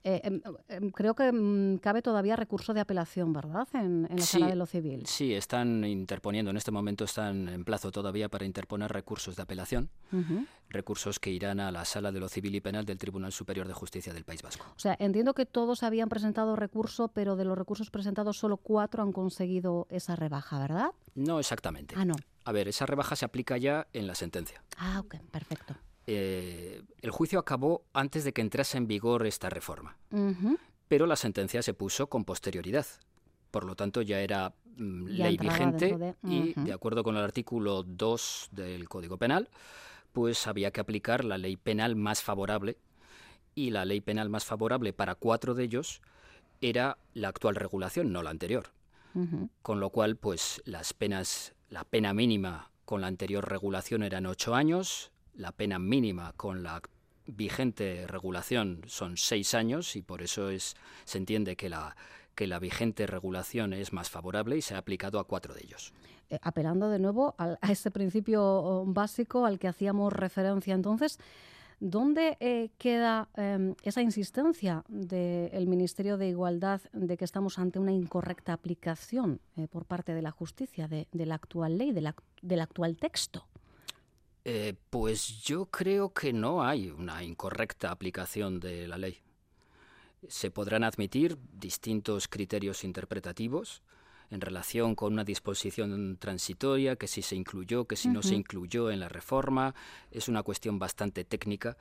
Eh, 0.04 0.20
em, 0.24 0.42
em, 0.68 0.90
creo 0.90 1.14
que 1.14 1.32
mm, 1.32 1.78
cabe 1.78 2.02
todavía 2.02 2.36
recurso 2.36 2.74
de 2.74 2.80
apelación, 2.80 3.32
¿verdad? 3.32 3.66
En, 3.72 4.06
la 4.10 4.18
sala 4.18 4.48
de 4.48 4.56
lo 4.56 4.66
civil. 4.66 5.06
Sí, 5.06 5.32
están 5.32 5.84
interponiendo, 5.84 6.50
en 6.50 6.58
este 6.58 6.70
momento 6.70 7.04
están 7.04 7.48
en 7.48 7.64
plazo 7.64 7.90
todavía 7.90 8.28
para 8.28 8.44
interponer 8.44 8.92
recursos 8.92 9.36
de 9.36 9.42
apelación, 9.42 9.88
recursos 10.68 11.18
que 11.18 11.30
irán 11.30 11.60
a 11.60 11.72
la 11.72 11.86
sala 11.86 12.12
de 12.12 12.20
lo 12.20 12.28
civil 12.28 12.54
y 12.56 12.60
penal 12.60 12.84
del 12.84 12.98
Tribunal 12.98 13.32
Superior 13.32 13.66
de 13.66 13.72
Justicia 13.72 14.12
del 14.12 14.24
País 14.24 14.42
Vasco. 14.42 14.66
O 14.76 14.78
sea, 14.78 14.96
entiendo 14.98 15.32
que 15.32 15.46
todos 15.46 15.82
habían 15.82 16.10
presentado 16.10 16.54
recurso, 16.54 17.08
pero 17.08 17.36
de 17.36 17.44
los 17.44 17.56
recursos 17.56 17.90
presentados 17.90 18.36
solo 18.36 18.58
cuatro 18.58 19.02
han 19.02 19.12
conseguido 19.12 19.86
esa 19.88 20.14
rebaja, 20.14 20.58
¿verdad? 20.58 20.90
No 21.14 21.40
exactamente. 21.40 21.94
Ah, 21.96 22.04
no. 22.04 22.14
A 22.44 22.52
ver, 22.52 22.68
esa 22.68 22.84
rebaja 22.84 23.16
se 23.16 23.24
aplica 23.24 23.56
ya 23.56 23.86
en 23.92 24.06
la 24.06 24.14
sentencia. 24.14 24.62
Ah, 24.76 25.00
ok, 25.00 25.16
perfecto. 25.30 25.74
Eh, 26.10 26.80
el 27.02 27.10
juicio 27.10 27.38
acabó 27.38 27.84
antes 27.92 28.24
de 28.24 28.32
que 28.32 28.40
entrase 28.40 28.78
en 28.78 28.86
vigor 28.86 29.26
esta 29.26 29.50
reforma, 29.50 29.98
pero 30.88 31.06
la 31.06 31.16
sentencia 31.16 31.60
se 31.60 31.74
puso 31.74 32.06
con 32.06 32.24
posterioridad. 32.24 32.86
Por 33.50 33.64
lo 33.64 33.76
tanto, 33.76 34.00
ya 34.00 34.18
era 34.20 34.54
mm, 34.76 35.04
ley 35.04 35.36
vigente 35.36 36.16
y, 36.22 36.54
de 36.58 36.72
acuerdo 36.72 37.04
con 37.04 37.14
el 37.18 37.22
artículo 37.22 37.82
2 37.82 38.48
del 38.52 38.88
Código 38.88 39.18
Penal, 39.18 39.50
pues 40.12 40.46
había 40.46 40.70
que 40.70 40.80
aplicar 40.80 41.26
la 41.26 41.36
ley 41.36 41.58
penal 41.58 41.94
más 41.94 42.22
favorable. 42.22 42.78
Y 43.54 43.68
la 43.68 43.84
ley 43.84 44.00
penal 44.00 44.30
más 44.30 44.46
favorable 44.46 44.94
para 44.94 45.14
cuatro 45.14 45.52
de 45.52 45.64
ellos 45.64 46.00
era 46.62 46.96
la 47.12 47.28
actual 47.28 47.54
regulación, 47.54 48.12
no 48.12 48.22
la 48.22 48.30
anterior. 48.30 48.70
Con 49.60 49.80
lo 49.80 49.90
cual, 49.90 50.16
pues 50.16 50.62
las 50.64 50.94
penas, 50.94 51.52
la 51.68 51.84
pena 51.84 52.14
mínima 52.14 52.70
con 52.86 53.02
la 53.02 53.08
anterior 53.08 53.46
regulación 53.46 54.02
eran 54.02 54.24
ocho 54.24 54.54
años, 54.54 55.10
la 55.38 55.52
pena 55.52 55.78
mínima 55.78 56.34
con 56.36 56.62
la 56.62 56.82
vigente 57.26 58.06
regulación 58.06 58.82
son 58.86 59.16
seis 59.16 59.54
años 59.54 59.96
y 59.96 60.02
por 60.02 60.22
eso 60.22 60.50
es, 60.50 60.74
se 61.04 61.18
entiende 61.18 61.56
que 61.56 61.68
la, 61.68 61.96
que 62.34 62.46
la 62.46 62.58
vigente 62.58 63.06
regulación 63.06 63.72
es 63.72 63.92
más 63.92 64.10
favorable 64.10 64.56
y 64.56 64.62
se 64.62 64.74
ha 64.74 64.78
aplicado 64.78 65.18
a 65.18 65.24
cuatro 65.24 65.54
de 65.54 65.60
ellos. 65.62 65.92
Eh, 66.28 66.38
apelando 66.42 66.90
de 66.90 66.98
nuevo 66.98 67.34
a, 67.38 67.56
ese 67.70 67.90
principio 67.90 68.84
básico 68.86 69.46
al 69.46 69.58
que 69.58 69.68
hacíamos 69.68 70.12
referencia 70.12 70.74
entonces, 70.74 71.18
¿Dónde 71.80 72.36
eh, 72.40 72.70
queda 72.76 73.28
em, 73.36 73.76
esa 73.84 74.02
insistencia 74.02 74.84
del 74.88 75.68
Ministerio 75.68 76.16
de 76.16 76.28
Igualdad 76.28 76.80
de 76.92 77.16
que 77.16 77.24
estamos 77.24 77.56
ante 77.60 77.78
una 77.78 77.92
incorrecta 77.92 78.52
aplicación 78.52 79.40
eh, 79.56 79.68
por 79.68 79.84
parte 79.84 80.12
de 80.12 80.22
la 80.22 80.32
justicia 80.32 80.88
de, 80.88 81.06
la 81.12 81.36
actual 81.36 81.78
ley, 81.78 81.92
del 81.92 82.60
actual 82.60 82.96
texto? 82.96 83.46
Eh, 84.50 84.72
pues 84.88 85.42
yo 85.42 85.66
creo 85.66 86.14
que 86.14 86.32
no 86.32 86.64
hay 86.64 86.88
una 86.88 87.22
incorrecta 87.22 87.90
aplicación 87.90 88.60
de 88.60 88.88
la 88.88 88.96
ley. 88.96 89.18
Se 90.26 90.50
podrán 90.50 90.84
admitir 90.84 91.36
distintos 91.52 92.28
criterios 92.28 92.82
interpretativos 92.82 93.82
en 94.30 94.40
relación 94.40 94.94
con 94.94 95.12
una 95.12 95.24
disposición 95.24 96.16
transitoria, 96.16 96.96
que 96.96 97.08
si 97.08 97.20
se 97.20 97.36
incluyó, 97.36 97.84
que 97.84 97.96
si 97.96 98.08
no 98.08 98.22
se 98.22 98.36
incluyó 98.36 98.90
en 98.90 99.00
la 99.00 99.10
reforma. 99.10 99.74
Es 100.10 100.28
una 100.28 100.42
cuestión 100.42 100.78
bastante 100.78 101.24
técnica, 101.26 101.76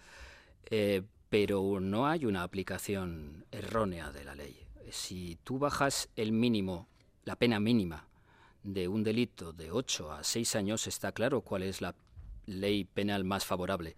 eh, 0.70 1.04
pero 1.30 1.80
no 1.80 2.06
hay 2.06 2.26
una 2.26 2.44
aplicación 2.44 3.46
errónea 3.50 4.12
de 4.12 4.26
la 4.26 4.36
ley. 4.36 4.60
Si 4.92 5.38
tú 5.46 5.58
bajas 5.58 6.10
el 6.18 6.34
mínimo, 6.34 6.90
la 7.24 7.38
pena 7.38 7.62
mínima 7.62 8.10
de 8.62 8.90
un 8.90 9.06
delito 9.06 9.54
de 9.54 9.72
8 9.72 10.12
a 10.12 10.24
6 10.26 10.58
años, 10.58 10.86
está 10.86 11.14
claro 11.14 11.40
cuál 11.40 11.64
es 11.64 11.80
la 11.80 11.96
ley 12.48 12.86
penal 12.86 13.24
más 13.24 13.46
favorable, 13.46 13.96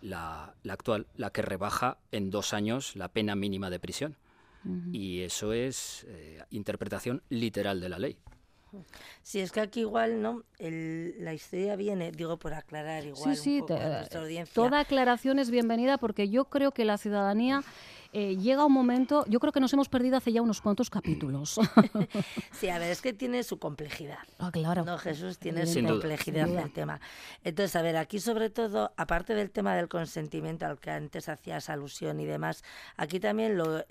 la, 0.00 0.54
actual, 0.68 1.06
la 1.16 1.30
que 1.30 1.42
rebaja 1.42 1.98
en 2.12 2.30
dos 2.30 2.54
años 2.54 2.96
la 2.96 3.08
pena 3.08 3.34
mínima 3.34 3.70
de 3.70 3.78
prisión. 3.78 4.16
Y 4.92 5.20
eso 5.20 5.52
es 5.52 6.06
eh, 6.08 6.42
interpretación 6.48 7.22
literal 7.28 7.80
de 7.80 7.90
la 7.90 7.98
ley. 7.98 8.16
Sí, 9.22 9.40
es 9.40 9.52
que 9.52 9.60
aquí 9.60 9.80
igual, 9.80 10.22
¿no? 10.22 10.42
la 10.58 11.34
historia 11.34 11.76
viene, 11.76 12.10
digo, 12.12 12.38
por 12.38 12.54
aclarar 12.54 13.04
igual 13.04 13.36
sí, 13.36 13.60
sí, 13.60 13.64
Toda 14.52 14.80
aclaración 14.80 15.38
es 15.38 15.50
bienvenida 15.50 15.98
porque 15.98 16.28
yo 16.28 16.46
creo 16.46 16.72
que 16.72 16.84
la 16.84 16.96
ciudadanía 16.96 17.62
eh, 18.16 18.36
llega 18.36 18.64
un 18.64 18.72
momento, 18.72 19.24
yo 19.26 19.40
creo 19.40 19.52
que 19.52 19.58
nos 19.58 19.72
hemos 19.72 19.88
perdido 19.88 20.16
hace 20.16 20.32
ya 20.32 20.40
unos 20.40 20.60
cuantos 20.60 20.88
capítulos. 20.88 21.58
sí, 22.52 22.68
a 22.68 22.78
ver, 22.78 22.92
es 22.92 23.02
que 23.02 23.12
tiene 23.12 23.42
su 23.42 23.58
complejidad. 23.58 24.20
Ah, 24.38 24.52
claro. 24.52 24.84
No, 24.84 24.96
Jesús 24.98 25.38
tiene 25.38 25.66
su 25.66 25.82
complejidad 25.82 26.48
el 26.48 26.72
tema. 26.72 27.00
Entonces, 27.42 27.74
a 27.74 27.82
ver, 27.82 27.96
aquí 27.96 28.20
sobre 28.20 28.50
todo, 28.50 28.92
aparte 28.96 29.34
del 29.34 29.50
tema 29.50 29.74
del 29.74 29.88
consentimiento 29.88 30.64
al 30.64 30.78
que 30.78 30.92
antes 30.92 31.28
hacías 31.28 31.68
alusión 31.68 32.20
y 32.20 32.24
demás, 32.24 32.62
aquí 32.96 33.18
también 33.18 33.58
lo 33.58 33.84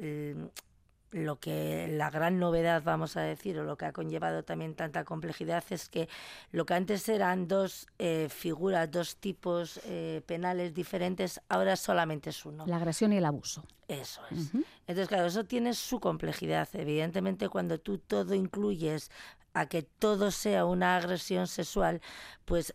lo 1.14 1.40
que 1.40 1.88
la 1.90 2.10
gran 2.10 2.40
novedad, 2.40 2.84
vamos 2.84 3.16
a 3.18 3.22
decir, 3.22 3.58
o 3.60 3.64
lo 3.64 3.78
que 3.78 3.86
ha 3.86 3.94
conllevado 3.94 4.44
también 4.44 4.76
tanta 4.76 5.04
complejidad 5.06 5.64
es 5.70 5.88
que 5.90 6.10
lo 6.52 6.66
que 6.66 6.74
antes 6.74 7.08
eran 7.08 7.48
dos 7.48 7.88
eh, 8.00 8.28
figuras, 8.30 8.90
dos 8.92 9.18
tipos 9.18 9.80
eh, 9.86 10.22
penales 10.26 10.74
diferentes, 10.74 11.40
ahora 11.50 11.76
solamente 11.76 12.32
es 12.32 12.46
uno. 12.46 12.66
La 12.66 12.78
agresión 12.78 13.14
y 13.14 13.18
el 13.18 13.26
abuso. 13.26 13.64
Eso 13.88 14.22
es. 14.32 14.52
Entonces, 14.88 15.08
claro, 15.08 15.28
eso 15.28 15.44
tiene 15.46 15.74
su 15.74 16.00
complejidad. 16.00 16.68
Evidentemente, 16.74 17.50
cuando 17.50 17.80
tú 17.80 18.00
todo 18.00 18.34
incluyes 18.34 19.12
a 19.54 19.68
que 19.68 19.84
todo 19.84 20.32
sea 20.32 20.66
una 20.66 20.98
agresión 20.98 21.48
sexual, 21.48 22.02
pues 22.46 22.74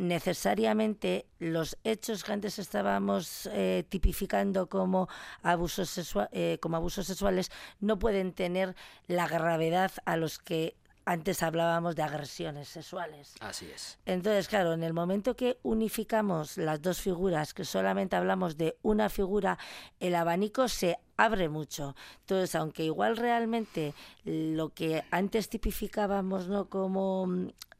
necesariamente 0.00 1.26
los 1.38 1.76
hechos 1.84 2.24
que 2.24 2.32
antes 2.32 2.58
estábamos 2.58 3.50
eh, 3.52 3.84
tipificando 3.86 4.66
como 4.66 5.08
abusos, 5.42 6.16
eh, 6.32 6.56
como 6.62 6.78
abusos 6.78 7.06
sexuales 7.06 7.50
no 7.80 7.98
pueden 7.98 8.32
tener 8.32 8.74
la 9.08 9.28
gravedad 9.28 9.92
a 10.06 10.16
los 10.16 10.38
que 10.38 10.74
antes 11.04 11.42
hablábamos 11.42 11.96
de 11.96 12.02
agresiones 12.02 12.68
sexuales. 12.68 13.34
Así 13.40 13.70
es. 13.74 13.98
Entonces, 14.06 14.48
claro, 14.48 14.72
en 14.72 14.84
el 14.84 14.94
momento 14.94 15.36
que 15.36 15.58
unificamos 15.62 16.56
las 16.56 16.80
dos 16.80 16.98
figuras, 16.98 17.52
que 17.52 17.66
solamente 17.66 18.16
hablamos 18.16 18.56
de 18.56 18.78
una 18.80 19.10
figura, 19.10 19.58
el 19.98 20.14
abanico 20.14 20.66
se 20.68 20.98
abre 21.18 21.50
mucho. 21.50 21.94
Entonces, 22.20 22.54
aunque 22.54 22.84
igual 22.84 23.18
realmente 23.18 23.92
lo 24.24 24.70
que 24.70 25.04
antes 25.10 25.50
tipificábamos 25.50 26.48
¿no? 26.48 26.70
como 26.70 27.28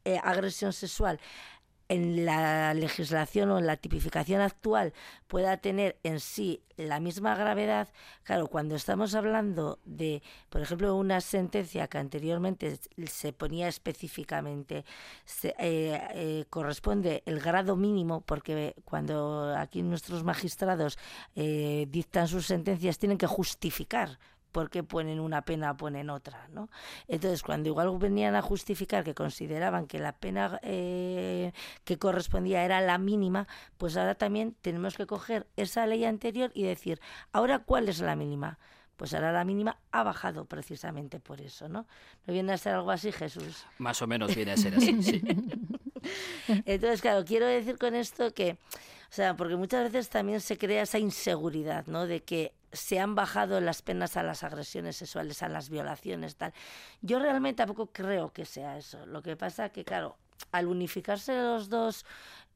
eh, 0.05 0.19
agresión 0.23 0.75
sexual 0.75 1.19
en 1.91 2.25
la 2.25 2.73
legislación 2.73 3.51
o 3.51 3.59
en 3.59 3.67
la 3.67 3.77
tipificación 3.77 4.41
actual 4.41 4.95
pueda 5.27 5.57
tener 5.57 5.99
en 6.05 6.21
sí 6.21 6.63
la 6.77 7.01
misma 7.01 7.35
gravedad, 7.35 7.89
claro, 8.23 8.47
cuando 8.47 8.77
estamos 8.77 9.17
hablando 9.17 9.81
de, 9.85 10.23
por 10.51 10.63
ejemplo, 10.63 10.95
una 10.95 11.21
sentencia 11.21 11.89
que 11.89 11.99
anteriormente 11.99 12.79
se 13.07 13.33
ponía 13.33 13.67
específicamente, 13.67 14.85
se, 15.25 15.49
eh, 15.59 16.01
eh, 16.15 16.45
corresponde 16.49 17.25
el 17.27 17.41
grado 17.41 17.75
mínimo, 17.75 18.21
porque 18.21 18.77
cuando 18.85 19.53
aquí 19.59 19.83
nuestros 19.83 20.23
magistrados 20.23 20.97
eh, 21.35 21.87
dictan 21.91 22.29
sus 22.29 22.47
sentencias 22.47 22.99
tienen 22.99 23.19
que 23.19 23.27
justificar 23.27 24.21
por 24.53 24.71
qué 24.71 24.83
ponen 24.83 25.21
una 25.21 25.43
pena 25.43 25.73
o 25.73 25.77
ponen 25.77 26.11
otra, 26.11 26.49
¿no? 26.53 26.69
Entonces, 27.09 27.43
cuando 27.43 27.69
igual 27.69 27.97
venían 27.99 28.35
a 28.35 28.43
justificar 28.43 29.05
que 29.05 29.15
consideraban 29.15 29.87
que 29.87 29.99
la 29.99 30.13
pena 30.13 30.59
eh, 30.63 31.53
que 31.85 31.99
correspondía 31.99 32.65
era 32.65 32.81
la 32.81 32.99
mínima, 32.99 33.47
pues 33.79 33.97
ahora 33.97 34.15
también 34.15 34.57
tenemos 34.61 34.97
que 34.97 35.07
coger 35.07 35.47
esa 35.57 35.87
ley 35.87 36.05
anterior 36.05 36.51
y 36.55 36.65
decir, 36.65 37.01
ahora, 37.33 37.61
¿cuál 37.61 37.89
es 37.89 38.01
la 38.01 38.17
mínima? 38.17 38.59
Pues 38.97 39.15
ahora 39.15 39.33
la 39.33 39.45
mínima 39.45 39.79
ha 39.93 40.03
bajado 40.03 40.45
precisamente 40.45 41.21
por 41.21 41.41
eso, 41.41 41.69
¿no? 41.69 41.87
¿No 42.27 42.35
viene 42.35 42.53
a 42.53 42.59
ser 42.59 42.75
algo 42.75 42.91
así, 42.91 43.13
Jesús? 43.13 43.65
Más 43.79 44.03
o 44.03 44.07
menos 44.07 44.35
viene 44.35 44.53
a 44.53 44.57
ser 44.59 44.75
así, 44.75 45.03
sí. 45.03 45.23
Entonces, 46.67 47.01
claro, 47.01 47.25
quiero 47.25 47.47
decir 47.47 47.79
con 47.79 47.95
esto 47.95 48.35
que, 48.35 48.53
o 48.53 49.13
sea, 49.13 49.37
porque 49.37 49.57
muchas 49.57 49.85
veces 49.85 50.11
también 50.11 50.41
se 50.41 50.59
crea 50.59 50.83
esa 50.83 50.99
inseguridad, 50.99 51.87
¿no? 51.87 52.07
De 52.07 52.23
que 52.23 52.53
se 52.73 52.99
han 52.99 53.15
bajado 53.15 53.61
las 53.61 53.83
penas 53.83 54.17
a 54.17 54.23
las 54.23 54.45
agresiones 54.45 54.97
sexuales, 54.97 55.43
a 55.43 55.49
las 55.49 55.71
violaciones, 55.71 56.37
tal. 56.37 56.53
Yo 57.03 57.19
realmente 57.19 57.59
tampoco 57.59 57.93
creo 57.93 58.33
que 58.33 58.45
sea 58.45 58.79
eso. 58.79 59.05
Lo 59.07 59.23
que 59.23 59.37
pasa 59.37 59.71
que, 59.71 59.85
claro, 59.85 60.17
al 60.53 60.67
unificarse 60.67 61.35
los 61.35 61.69
dos, 61.69 62.05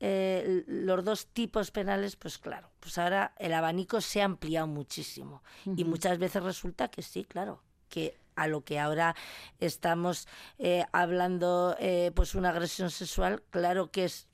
eh, 0.00 0.64
los 0.66 1.04
dos 1.04 1.26
tipos 1.26 1.70
penales, 1.70 2.16
pues 2.16 2.38
claro, 2.38 2.70
pues 2.80 2.98
ahora 2.98 3.34
el 3.38 3.52
abanico 3.52 4.00
se 4.00 4.22
ha 4.22 4.24
ampliado 4.24 4.66
muchísimo. 4.66 5.42
Y 5.76 5.84
muchas 5.84 6.18
veces 6.18 6.42
resulta 6.42 6.88
que 6.88 7.02
sí, 7.02 7.24
claro, 7.24 7.62
que 7.88 8.16
a 8.36 8.48
lo 8.48 8.64
que 8.64 8.80
ahora 8.80 9.14
estamos 9.60 10.26
eh, 10.58 10.84
hablando, 10.92 11.76
eh, 11.78 12.10
pues 12.14 12.34
una 12.34 12.50
agresión 12.50 12.90
sexual, 12.90 13.42
claro 13.50 13.90
que 13.90 14.04
es 14.04 14.28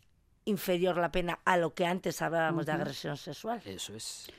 inferior 0.45 0.97
la 0.97 1.13
pena 1.13 1.39
a 1.45 1.57
lo 1.57 1.75
que 1.75 1.87
antes 1.87 2.23
hablábamos 2.23 2.67
de 2.67 2.73
agresión 2.73 3.17
sexual. 3.17 3.61
Eso 3.65 3.95
es. 3.95 4.31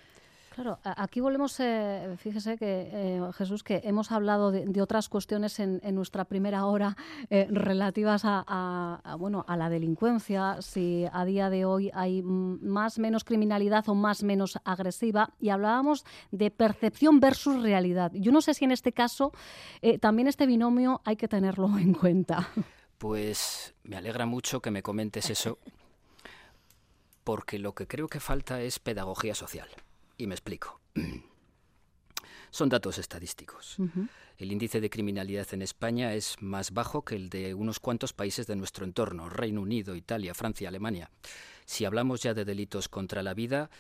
Claro, 0.62 0.80
aquí 0.84 1.22
volvemos, 1.22 1.60
eh, 1.60 2.16
fíjese 2.20 2.56
que 2.56 2.88
eh, 2.94 3.22
Jesús, 3.34 3.64
que 3.64 3.82
hemos 3.84 4.12
hablado 4.12 4.52
de, 4.52 4.80
otras 4.80 5.10
cuestiones 5.10 5.60
en, 5.60 5.82
nuestra 5.96 6.26
primera 6.26 6.66
hora 6.66 6.96
eh, 7.32 7.48
relativas 7.50 8.22
a, 8.26 9.16
bueno, 9.18 9.44
a 9.48 9.58
la 9.58 9.70
delincuencia, 9.70 10.62
si 10.62 11.08
a 11.12 11.26
día 11.26 11.50
de 11.50 11.66
hoy 11.66 11.90
hay 11.96 12.22
más 12.22 13.00
menos 13.00 13.24
criminalidad 13.24 13.90
o 13.90 13.96
más 13.96 14.22
menos 14.22 14.60
agresiva, 14.64 15.34
y 15.40 15.50
hablábamos 15.50 16.06
de 16.30 16.52
percepción 16.52 17.20
versus 17.20 17.64
realidad. 17.64 18.12
Yo 18.14 18.32
no 18.32 18.42
sé 18.42 18.54
si 18.54 18.66
en 18.66 18.72
este 18.72 18.92
caso 18.92 19.32
también 20.00 20.28
este 20.28 20.46
binomio 20.46 21.02
hay 21.06 21.16
que 21.16 21.28
tenerlo 21.28 21.76
en 21.80 21.96
cuenta. 21.96 22.50
Pues 23.00 23.74
me 23.82 23.98
alegra 23.98 24.28
mucho 24.28 24.62
que 24.62 24.70
me 24.70 24.84
comentes 24.84 25.32
eso, 25.32 25.58
porque 27.24 27.58
lo 27.58 27.74
que 27.74 27.88
creo 27.88 28.08
que 28.08 28.20
falta 28.20 28.62
es 28.62 28.78
pedagogía 28.78 29.34
social. 29.34 29.68
Y 30.22 30.28
me 30.28 30.36
explico. 30.36 30.80
Son 32.52 32.70
datos 32.70 33.00
estadísticos. 33.00 33.78
El 34.38 34.52
índice 34.52 34.80
de 34.80 34.92
criminalidad 34.92 35.48
en 35.52 35.64
España 35.64 36.14
es 36.14 36.36
más 36.42 36.74
bajo 36.74 37.04
que 37.04 37.16
el 37.16 37.30
de 37.30 37.56
unos 37.56 37.80
cuantos 37.80 38.14
países 38.14 38.46
de 38.46 38.56
nuestro 38.56 38.86
entorno, 38.86 39.30
Reino 39.30 39.62
Unido, 39.62 39.96
Italia, 39.96 40.36
Francia, 40.36 40.70
Alemania. 40.70 41.10
Si 41.66 41.86
hablamos 41.86 42.22
ya 42.22 42.36
de 42.36 42.46
delitos 42.46 42.88
contra 42.88 43.24
la 43.24 43.34
vida, 43.34 43.72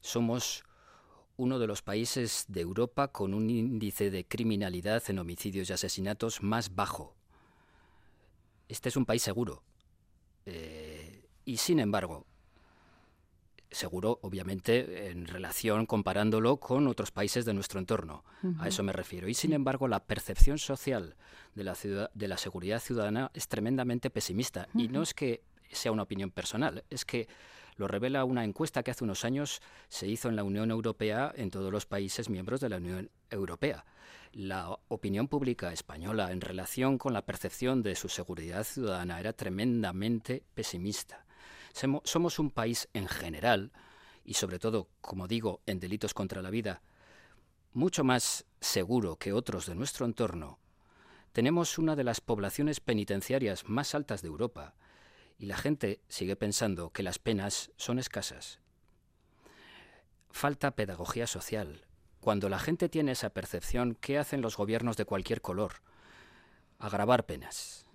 somos 0.00 0.62
uno 1.36 1.58
de 1.58 1.66
los 1.66 1.82
países 1.82 2.44
de 2.46 2.60
Europa 2.60 3.08
con 3.08 3.34
un 3.34 3.50
índice 3.50 4.12
de 4.12 4.24
criminalidad 4.24 5.02
en 5.08 5.18
homicidios 5.18 5.68
y 5.68 5.72
asesinatos 5.72 6.44
más 6.44 6.76
bajo. 6.76 7.16
Este 8.68 8.88
es 8.88 8.96
un 8.96 9.04
país 9.04 9.22
seguro. 9.22 9.64
Eh, 10.46 11.24
y 11.44 11.56
sin 11.56 11.80
embargo, 11.80 12.27
seguro, 13.70 14.18
obviamente, 14.22 15.10
en 15.10 15.26
relación 15.26 15.86
comparándolo 15.86 16.58
con 16.58 16.86
otros 16.86 17.10
países 17.10 17.44
de 17.44 17.54
nuestro 17.54 17.78
entorno. 17.80 18.24
A 18.58 18.68
eso 18.68 18.82
me 18.82 18.92
refiero. 18.92 19.28
Y 19.28 19.34
sin 19.34 19.52
embargo, 19.52 19.88
la 19.88 20.04
percepción 20.04 20.58
social 20.58 21.16
de 21.54 21.64
la, 21.64 21.74
ciudad, 21.74 22.10
de 22.14 22.28
la 22.28 22.38
seguridad 22.38 22.80
ciudadana 22.80 23.30
es 23.34 23.48
tremendamente 23.48 24.10
pesimista. 24.10 24.68
Y 24.74 24.88
no 24.88 25.02
es 25.02 25.14
que 25.14 25.42
sea 25.70 25.92
una 25.92 26.04
opinión 26.04 26.30
personal, 26.30 26.84
es 26.88 27.04
que 27.04 27.28
lo 27.76 27.86
revela 27.86 28.24
una 28.24 28.44
encuesta 28.44 28.82
que 28.82 28.90
hace 28.90 29.04
unos 29.04 29.24
años 29.24 29.60
se 29.88 30.08
hizo 30.08 30.28
en 30.28 30.36
la 30.36 30.42
Unión 30.42 30.70
Europea 30.70 31.32
en 31.36 31.50
todos 31.50 31.72
los 31.72 31.86
países 31.86 32.28
miembros 32.28 32.60
de 32.60 32.68
la 32.68 32.78
Unión 32.78 33.10
Europea. 33.30 33.84
La 34.32 34.76
opinión 34.88 35.28
pública 35.28 35.72
española 35.72 36.32
en 36.32 36.40
relación 36.40 36.98
con 36.98 37.12
la 37.12 37.24
percepción 37.24 37.82
de 37.82 37.94
su 37.94 38.08
seguridad 38.08 38.64
ciudadana 38.64 39.20
era 39.20 39.32
tremendamente 39.32 40.42
pesimista. 40.54 41.24
Somos 42.04 42.38
un 42.38 42.50
país 42.50 42.88
en 42.92 43.06
general, 43.06 43.70
y 44.24 44.34
sobre 44.34 44.58
todo, 44.58 44.88
como 45.00 45.28
digo, 45.28 45.60
en 45.66 45.78
delitos 45.78 46.12
contra 46.12 46.42
la 46.42 46.50
vida, 46.50 46.82
mucho 47.72 48.02
más 48.02 48.46
seguro 48.60 49.16
que 49.16 49.32
otros 49.32 49.66
de 49.66 49.76
nuestro 49.76 50.04
entorno. 50.04 50.58
Tenemos 51.32 51.78
una 51.78 51.94
de 51.94 52.02
las 52.02 52.20
poblaciones 52.20 52.80
penitenciarias 52.80 53.68
más 53.68 53.94
altas 53.94 54.22
de 54.22 54.28
Europa, 54.28 54.74
y 55.38 55.46
la 55.46 55.56
gente 55.56 56.00
sigue 56.08 56.34
pensando 56.34 56.90
que 56.90 57.04
las 57.04 57.20
penas 57.20 57.70
son 57.76 58.00
escasas. 58.00 58.58
Falta 60.30 60.72
pedagogía 60.72 61.28
social. 61.28 61.86
Cuando 62.20 62.48
la 62.48 62.58
gente 62.58 62.88
tiene 62.88 63.12
esa 63.12 63.30
percepción, 63.30 63.96
¿qué 64.00 64.18
hacen 64.18 64.40
los 64.40 64.56
gobiernos 64.56 64.96
de 64.96 65.04
cualquier 65.04 65.40
color? 65.40 65.74
Agravar 66.80 67.24
penas, 67.24 67.86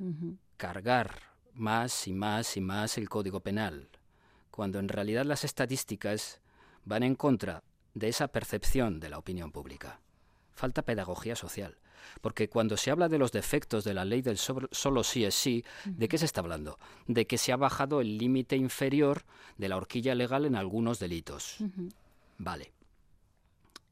cargar 0.55 1.32
más 1.55 2.07
y 2.07 2.13
más 2.13 2.57
y 2.57 2.61
más 2.61 2.97
el 2.97 3.09
Código 3.09 3.39
Penal, 3.39 3.89
cuando 4.51 4.79
en 4.79 4.89
realidad 4.89 5.25
las 5.25 5.43
estadísticas 5.43 6.41
van 6.85 7.03
en 7.03 7.15
contra 7.15 7.63
de 7.93 8.09
esa 8.09 8.27
percepción 8.27 8.99
de 8.99 9.09
la 9.09 9.17
opinión 9.17 9.51
pública. 9.51 9.99
Falta 10.53 10.81
pedagogía 10.81 11.35
social, 11.35 11.77
porque 12.21 12.49
cuando 12.49 12.77
se 12.77 12.91
habla 12.91 13.09
de 13.09 13.17
los 13.17 13.31
defectos 13.31 13.83
de 13.83 13.93
la 13.93 14.05
ley 14.05 14.21
del 14.21 14.37
solo 14.37 15.03
sí 15.03 15.25
es 15.25 15.35
sí, 15.35 15.63
¿de 15.85 16.07
qué 16.07 16.17
se 16.17 16.25
está 16.25 16.41
hablando? 16.41 16.79
De 17.07 17.27
que 17.27 17.37
se 17.37 17.51
ha 17.51 17.57
bajado 17.57 18.01
el 18.01 18.17
límite 18.17 18.55
inferior 18.55 19.23
de 19.57 19.69
la 19.69 19.77
horquilla 19.77 20.15
legal 20.15 20.45
en 20.45 20.55
algunos 20.55 20.99
delitos. 20.99 21.57
Vale. 22.37 22.71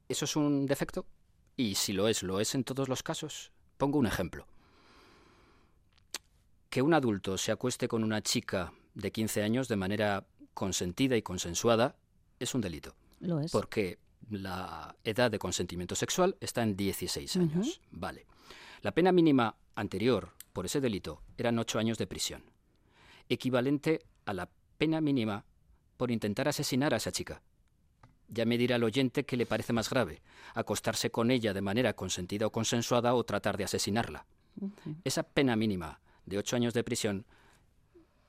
¿Eso 0.09 0.25
es 0.25 0.35
un 0.35 0.65
defecto? 0.65 1.05
Y 1.55 1.75
si 1.75 1.93
lo 1.93 2.07
es, 2.07 2.23
¿lo 2.23 2.39
es 2.39 2.55
en 2.55 2.63
todos 2.63 2.89
los 2.89 3.03
casos? 3.03 3.51
Pongo 3.77 3.97
un 3.97 4.07
ejemplo 4.07 4.45
que 6.71 6.81
un 6.81 6.93
adulto 6.93 7.37
se 7.37 7.51
acueste 7.51 7.89
con 7.89 8.01
una 8.01 8.21
chica 8.21 8.73
de 8.95 9.11
15 9.11 9.43
años 9.43 9.67
de 9.67 9.75
manera 9.75 10.25
consentida 10.53 11.17
y 11.17 11.21
consensuada 11.21 11.98
es 12.39 12.55
un 12.55 12.61
delito. 12.61 12.96
Lo 13.19 13.41
es. 13.41 13.51
Porque 13.51 14.00
la 14.29 14.96
edad 15.03 15.29
de 15.29 15.37
consentimiento 15.37 15.96
sexual 15.96 16.37
está 16.39 16.63
en 16.63 16.77
16 16.77 17.35
años. 17.35 17.81
Vale. 17.91 18.25
La 18.81 18.93
pena 18.93 19.11
mínima 19.11 19.57
anterior 19.75 20.31
por 20.53 20.65
ese 20.65 20.79
delito 20.79 21.22
eran 21.37 21.59
8 21.59 21.77
años 21.77 21.98
de 21.98 22.07
prisión, 22.07 22.43
equivalente 23.27 24.05
a 24.25 24.33
la 24.33 24.50
pena 24.77 25.01
mínima 25.01 25.43
por 25.98 26.09
intentar 26.09 26.48
asesinar 26.48 26.93
a 26.93 26.98
esa 26.98 27.11
chica. 27.11 27.41
Ya 28.29 28.46
me 28.46 28.57
dirá 28.57 28.77
el 28.77 28.85
oyente 28.85 29.25
qué 29.25 29.35
le 29.35 29.46
parece 29.46 29.74
más 29.74 29.89
grave, 29.89 30.22
acostarse 30.53 31.11
con 31.11 31.31
ella 31.31 31.53
de 31.53 31.61
manera 31.61 31.93
consentida 31.98 32.48
o 32.48 32.51
consensuada 32.51 33.13
o 33.13 33.25
tratar 33.25 33.57
de 33.57 33.65
asesinarla. 33.65 34.25
Esa 35.03 35.24
pena 35.24 35.57
mínima 35.57 36.00
de 36.25 36.38
ocho 36.38 36.55
años 36.55 36.74
de 36.74 36.84
prisión 36.84 37.25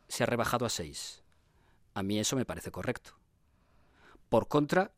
se 0.09 0.23
ha 0.25 0.27
rebajado 0.27 0.67
a 0.67 0.71
seis. 0.71 1.23
A 1.95 2.03
mí 2.03 2.19
eso 2.19 2.37
me 2.37 2.45
parece 2.45 2.71
correcto. 2.71 3.17
Por 4.29 4.49
contra, 4.49 4.93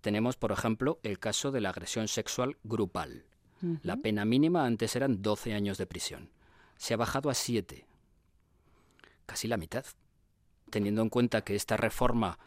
tenemos, 0.00 0.36
por 0.36 0.52
ejemplo, 0.52 0.98
el 1.02 1.18
caso 1.18 1.50
de 1.50 1.60
la 1.60 1.70
agresión 1.70 2.08
sexual 2.08 2.56
grupal. 2.64 3.24
La 3.82 3.96
pena 3.96 4.24
mínima 4.24 4.64
antes 4.64 4.96
eran 4.96 5.20
12 5.20 5.52
años 5.52 5.76
de 5.76 5.86
prisión. 5.86 6.30
Se 6.78 6.94
ha 6.94 6.96
bajado 6.96 7.28
a 7.28 7.34
7. 7.34 7.86
Casi 9.26 9.48
la 9.48 9.58
mitad. 9.58 9.84
Teniendo 10.70 11.02
en 11.02 11.10
cuenta 11.10 11.44
que 11.44 11.54
esta 11.54 11.76
reforma 11.76 12.38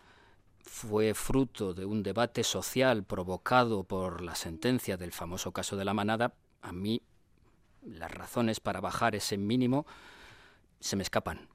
fue 0.64 1.14
fruto 1.14 1.74
de 1.74 1.86
un 1.86 2.02
debate 2.02 2.44
social 2.44 3.04
provocado 3.04 3.84
por 3.84 4.22
la 4.22 4.34
sentencia 4.34 4.98
del 4.98 5.12
famoso 5.12 5.52
caso 5.52 5.76
de 5.76 5.86
la 5.86 5.94
manada, 5.94 6.34
a 6.62 6.72
mí 6.72 7.04
las 7.86 8.12
razones 8.12 8.60
para 8.60 8.82
bajar 8.82 9.16
ese 9.16 9.38
mínimo 9.38 9.86
se 10.80 10.96
me 10.96 11.04
escapan. 11.04 11.48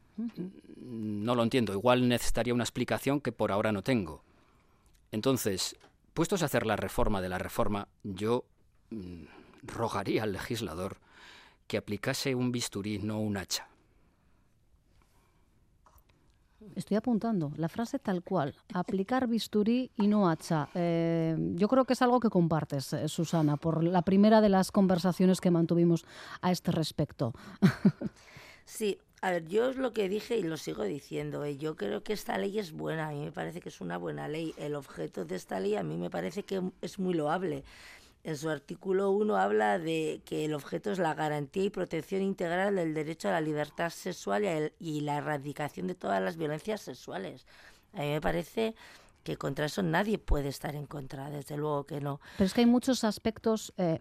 No 0.77 1.35
lo 1.35 1.43
entiendo. 1.43 1.73
Igual 1.73 2.09
necesitaría 2.09 2.55
una 2.55 2.64
explicación 2.64 3.21
que 3.21 3.33
por 3.33 3.53
ahora 3.53 3.73
no 3.73 3.83
tengo. 3.83 4.23
Entonces, 5.12 5.77
puestos 6.14 6.43
a 6.43 6.47
hacer 6.47 6.67
la 6.67 6.77
reforma 6.77 7.21
de 7.21 7.29
la 7.29 7.38
reforma, 7.38 7.88
yo 8.03 8.45
mm, 8.91 9.25
rogaría 9.62 10.25
al 10.25 10.33
legislador 10.33 10.99
que 11.67 11.77
aplicase 11.77 12.35
un 12.35 12.51
bisturí, 12.51 12.99
no 12.99 13.21
un 13.21 13.37
hacha. 13.37 13.69
Estoy 16.74 16.96
apuntando 16.96 17.52
la 17.57 17.68
frase 17.68 17.98
tal 17.98 18.22
cual, 18.22 18.54
aplicar 18.74 19.26
bisturí 19.26 19.90
y 19.96 20.07
no 20.07 20.28
hacha. 20.28 20.68
Eh, 20.74 21.37
yo 21.54 21.68
creo 21.68 21.85
que 21.85 21.92
es 21.92 22.02
algo 22.02 22.20
que 22.20 22.31
compartes, 22.31 22.92
eh, 22.92 23.09
Susana, 23.09 23.57
por 23.57 23.83
la 23.83 24.02
primera 24.02 24.40
de 24.40 24.48
las 24.48 24.70
conversaciones 24.70 25.40
que 25.40 25.50
mantuvimos 25.50 26.04
a 26.40 26.52
este 26.52 26.72
respecto. 26.72 27.33
Sí, 28.70 28.98
a 29.22 29.31
ver, 29.31 29.48
yo 29.48 29.70
es 29.70 29.76
lo 29.76 29.94
que 29.94 30.11
dije 30.11 30.37
y 30.37 30.42
lo 30.42 30.59
sigo 30.59 30.85
diciendo. 30.85 31.42
Eh, 31.42 31.57
yo 31.57 31.74
creo 31.74 32.02
que 32.02 32.12
esta 32.12 32.37
ley 32.37 32.59
es 32.59 32.72
buena, 32.72 33.09
a 33.09 33.12
mí 33.12 33.24
me 33.24 33.33
parece 33.33 33.62
que 33.62 33.70
es 33.70 33.81
una 33.81 33.96
buena 33.96 34.28
ley. 34.28 34.54
El 34.59 34.74
objeto 34.74 35.24
de 35.24 35.37
esta 35.37 35.59
ley 35.59 35.74
a 35.74 35.83
mí 35.83 35.96
me 35.96 36.11
parece 36.11 36.42
que 36.42 36.61
es 36.83 36.98
muy 36.98 37.14
loable. 37.14 37.64
En 38.29 38.37
su 38.37 38.51
artículo 38.51 39.11
1 39.12 39.38
habla 39.38 39.79
de 39.79 40.21
que 40.27 40.45
el 40.45 40.53
objeto 40.53 40.93
es 40.93 40.99
la 40.99 41.14
garantía 41.14 41.64
y 41.64 41.71
protección 41.71 42.21
integral 42.21 42.77
del 42.77 42.93
derecho 42.93 43.31
a 43.31 43.33
la 43.33 43.41
libertad 43.41 43.88
sexual 43.88 44.71
y, 44.79 45.01
la 45.01 45.17
erradicación 45.17 45.87
de 45.87 45.95
todas 45.95 46.21
las 46.21 46.37
violencias 46.37 46.83
sexuales. 46.83 47.47
A 47.95 48.01
mí 48.01 48.11
me 48.11 48.21
parece 48.21 48.75
que 49.25 49.38
contra 49.38 49.64
eso 49.64 49.83
nadie 49.83 50.19
puede 50.19 50.51
estar 50.51 50.75
en 50.75 50.85
contra, 50.85 51.31
desde 51.31 51.57
luego 51.57 51.85
que 51.85 52.03
no. 52.03 52.21
Pero 52.37 52.45
es 52.45 52.53
que 52.53 52.61
hay 52.61 52.67
muchos 52.67 53.03
aspectos 53.03 53.73
eh, 53.79 53.99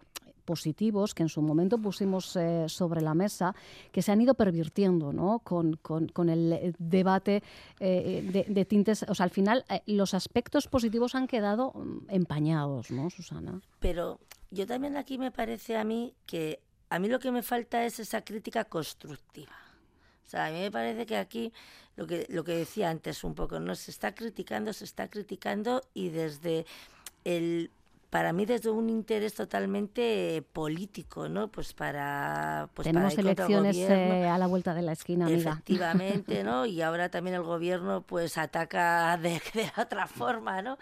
positivos 0.47 1.13
que 1.13 1.23
en 1.23 1.29
su 1.29 1.41
momento 1.41 1.77
pusimos 1.77 2.35
eh, 2.37 2.65
sobre 2.69 3.01
la 3.01 3.13
mesa, 3.13 3.53
que 3.91 4.01
se 4.01 4.13
han 4.13 4.21
ido 4.21 4.33
pervirtiendo 4.33 5.11
¿no? 5.11 5.39
con, 5.39 5.75
con, 5.75 6.29
el 6.29 6.53
eh, 6.53 6.73
debate 6.79 7.43
eh, 7.81 8.45
de, 8.47 8.65
tintes. 8.65 9.03
O 9.09 9.13
sea, 9.13 9.25
al 9.25 9.29
final 9.29 9.65
los 9.85 10.13
aspectos 10.13 10.67
positivos 10.67 11.15
han 11.15 11.27
quedado 11.27 11.73
mm, 11.73 12.09
empañados, 12.09 12.89
¿no, 12.91 13.09
Susana? 13.09 13.59
Pero 13.79 14.19
yo 14.49 14.65
también 14.65 14.95
aquí 14.95 15.17
me 15.17 15.31
parece 15.31 15.75
a 15.75 15.83
mí 15.83 16.13
que 16.25 16.61
a 16.89 16.97
mí 16.99 17.09
lo 17.09 17.19
que 17.19 17.31
me 17.31 17.43
falta 17.43 17.85
es 17.85 17.99
esa 17.99 18.21
crítica 18.21 18.63
constructiva. 18.63 19.51
O 20.25 20.29
sea, 20.29 20.45
a 20.45 20.51
mí 20.51 20.59
me 20.59 20.71
parece 20.71 21.05
que 21.05 21.17
aquí 21.17 21.51
lo 21.97 22.07
que, 22.07 22.25
lo 22.29 22.45
que 22.45 22.53
decía 22.53 22.89
antes 22.89 23.25
un 23.25 23.35
poco, 23.35 23.59
¿no? 23.59 23.75
Se 23.75 23.91
está 23.91 24.15
criticando, 24.15 24.71
se 24.71 24.85
está 24.85 25.09
criticando 25.09 25.83
y 25.93 26.09
desde 26.09 26.65
el 27.25 27.69
para 28.09 28.31
mí 28.31 28.45
desde 28.45 28.69
un 28.69 28.89
interés 28.89 29.33
totalmente 29.33 30.43
político, 30.53 31.27
¿no? 31.27 31.49
Pues 31.49 31.73
para... 31.73 32.69
Pues 32.73 32.85
Tenemos 32.85 33.17
elecciones 33.17 33.75
eh, 33.77 34.27
a 34.27 34.37
la 34.37 34.47
vuelta 34.47 34.73
de 34.73 34.81
la 34.81 34.93
esquina, 34.93 35.25
amiga. 35.25 35.51
Efectivamente, 35.51 36.43
¿no? 36.45 36.65
Y 36.65 36.81
ahora 36.81 37.09
también 37.09 37.35
el 37.35 37.43
gobierno 37.43 38.01
pues 38.01 38.37
ataca 38.37 39.17
de, 39.17 39.41
de 39.53 39.71
otra 39.77 40.07
forma, 40.07 40.61
¿no? 40.61 40.77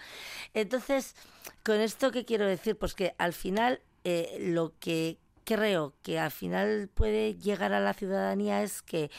Entonces, 0.54 1.16
con 1.64 1.80
esto, 1.80 2.12
¿qué 2.12 2.26
quiero 2.26 2.46
decir? 2.46 2.78
Pues 2.78 2.94
que 2.94 3.16
al 3.18 3.34
final 3.34 3.82
eh, 4.04 4.38
lo 4.40 4.74
que 4.80 5.18
creo 5.46 5.94
que 6.04 6.20
al 6.20 6.32
final 6.32 6.90
puede 6.94 7.36
llegar 7.36 7.74
a 7.74 7.80
la 7.80 7.94
ciudadanía 7.94 8.62
es 8.62 8.82
que 8.82 9.10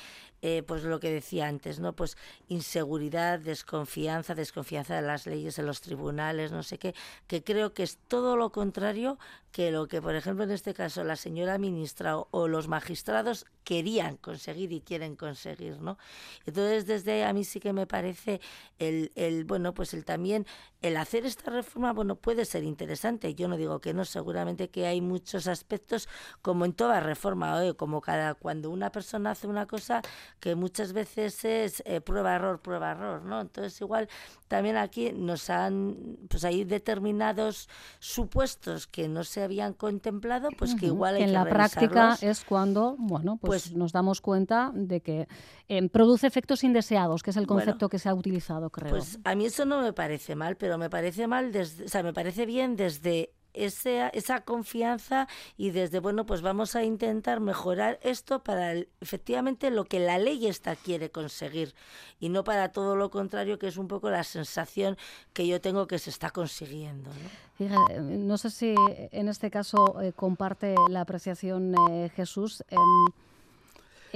eh, 0.43 0.63
pues 0.67 0.85
lo 0.85 1.01
que 1.01 1.11
decía 1.11 1.49
antes, 1.49 1.81
¿no? 1.81 1.95
Pues 1.95 2.17
inseguridad, 2.49 3.39
desconfianza, 3.39 4.35
desconfianza 4.35 4.95
de 4.97 5.03
las 5.03 5.27
leyes, 5.27 5.57
de 5.57 5.63
los 5.63 5.81
tribunales, 5.81 6.53
no 6.53 6.63
sé 6.63 6.79
qué, 6.79 6.95
que 7.27 7.43
creo 7.43 7.73
que 7.73 7.83
es 7.83 7.99
todo 8.09 8.37
lo 8.37 8.53
contrario 8.53 9.19
que 9.53 9.71
lo 9.71 9.89
que, 9.89 10.03
por 10.03 10.15
ejemplo, 10.15 10.45
en 10.45 10.51
este 10.51 10.75
caso 10.75 11.03
la 11.03 11.17
señora 11.17 11.57
ministra 11.57 12.19
o, 12.19 12.47
los 12.47 12.69
magistrados 12.69 13.47
querían 13.65 14.19
conseguir 14.19 14.71
y 14.73 14.83
quieren 14.83 15.17
conseguir, 15.17 15.81
¿no? 15.81 15.97
Entonces, 16.45 16.87
desde 16.87 17.25
a 17.25 17.33
mí 17.33 17.43
sí 17.43 17.59
que 17.59 17.73
me 17.73 17.87
parece 17.87 18.41
el, 18.79 19.13
el 19.15 19.45
bueno, 19.45 19.73
pues 19.73 19.95
el 19.95 20.05
también 20.05 20.47
el 20.83 20.97
hacer 20.97 21.27
esta 21.27 21.51
reforma, 21.51 21.93
bueno, 21.93 22.17
puede 22.17 22.45
ser 22.45 22.65
interesante. 22.65 23.35
Yo 23.35 23.49
no 23.49 23.57
digo 23.57 23.81
que 23.81 23.95
no, 23.95 24.05
seguramente 24.05 24.69
que 24.69 24.87
hay 24.87 25.01
muchos 25.01 25.47
aspectos, 25.47 26.09
como 26.43 26.65
en 26.65 26.73
toda 26.73 27.01
reforma, 27.01 27.65
¿eh? 27.65 27.75
como 27.75 28.01
cada 28.01 28.35
cuando 28.35 28.71
una 28.71 28.93
persona 28.93 29.31
hace 29.33 29.47
una 29.47 29.67
cosa 29.67 30.03
que 30.41 30.55
muchas 30.55 30.93
veces 30.93 31.45
es 31.45 31.83
eh, 31.87 32.01
prueba 32.01 32.35
error, 32.35 32.61
prueba 32.61 32.93
error, 32.93 33.23
¿no? 33.25 33.41
Entonces, 33.41 33.81
igual 33.81 34.09
también 34.49 34.77
aquí 34.77 35.13
nos 35.13 35.51
han, 35.51 36.19
pues 36.29 36.45
hay 36.45 36.65
determinados 36.65 37.69
supuestos 37.99 38.87
que 38.87 39.09
no 39.09 39.25
se 39.25 39.43
habían 39.43 39.75
contemplado, 39.75 40.49
pues 40.57 40.75
que 40.75 40.87
igual 40.87 41.17
hay 41.17 41.23
en 41.25 41.33
la 41.33 41.45
práctica 41.45 42.17
es 42.21 42.45
cuando, 42.45 42.97
bueno, 42.99 43.39
pues, 43.39 43.65
pues, 43.65 43.77
nos 43.77 43.93
damos 43.93 44.21
cuenta 44.21 44.71
de 44.75 45.01
que 45.01 45.29
eh, 45.69 45.89
produce 45.89 46.27
efectos 46.27 46.65
indeseados, 46.65 47.23
que 47.23 47.31
es 47.31 47.37
el 47.37 47.47
concepto 47.47 47.89
que 47.89 47.99
se 47.99 48.09
ha 48.09 48.15
utilizado, 48.15 48.71
creo. 48.71 48.91
Pues 48.91 49.19
a 49.25 49.35
mí 49.35 49.47
eso 49.47 49.65
no 49.65 49.83
me 49.83 49.93
parece 49.93 50.37
mal, 50.37 50.57
pero 50.57 50.79
me 50.79 50.91
parece 50.91 51.27
mal, 51.27 51.53
desde, 51.53 51.85
o 51.85 51.89
sea, 51.89 52.03
me 52.03 52.13
parece 52.13 52.47
bien 52.47 52.77
desde 52.77 53.33
esa, 53.57 54.09
esa 54.09 54.43
confianza 54.43 55.29
y 55.57 55.71
desde, 55.71 56.01
bueno, 56.01 56.27
pues 56.27 56.43
vamos 56.43 56.77
a 56.77 56.85
intentar 56.85 57.41
mejorar 57.41 57.99
esto 58.03 58.43
para 58.43 58.75
efectivamente 59.01 59.71
lo 59.71 59.85
que 59.85 60.01
la 60.01 60.19
ley 60.19 60.47
esta 60.47 60.77
quiere 60.77 61.11
conseguir 61.11 61.75
y 62.21 62.29
no 62.29 62.45
para 62.45 62.73
todo 62.73 62.97
lo 62.97 63.11
contrario, 63.11 63.59
que 63.59 63.69
es 63.69 63.77
un 63.77 63.89
poco 63.89 64.11
la 64.11 64.25
sensación 64.25 64.97
que 65.33 65.47
yo 65.47 65.61
tengo 65.61 65.87
que 65.87 65.99
se 65.99 66.11
está 66.11 66.31
consiguiendo. 66.31 67.11
¿no? 67.59 67.99
no 68.01 68.39
sé 68.39 68.51
si 68.51 68.75
en 69.13 69.29
este 69.29 69.51
caso 69.51 70.01
eh, 70.01 70.13
comparte 70.13 70.75
la 70.89 71.01
apreciación 71.01 71.75
eh, 71.91 72.11
Jesús. 72.15 72.65
Em, 72.69 73.13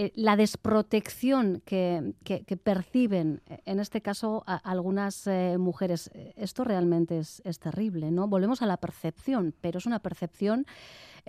eh, 0.00 0.12
la 0.14 0.34
desprotección 0.34 1.62
que, 1.66 2.14
perciben, 2.64 3.42
eh, 3.46 3.60
en 3.66 3.80
este 3.80 4.00
caso, 4.00 4.42
algunas 4.46 5.26
eh, 5.26 5.58
mujeres, 5.58 6.10
esto 6.36 6.64
realmente 6.64 7.18
es, 7.18 7.58
terrible, 7.58 8.10
¿no? 8.10 8.26
Volvemos 8.26 8.62
a 8.62 8.66
la 8.66 8.78
percepción, 8.78 9.54
pero 9.60 9.76
es 9.76 9.84
una 9.84 9.98
percepción, 9.98 10.64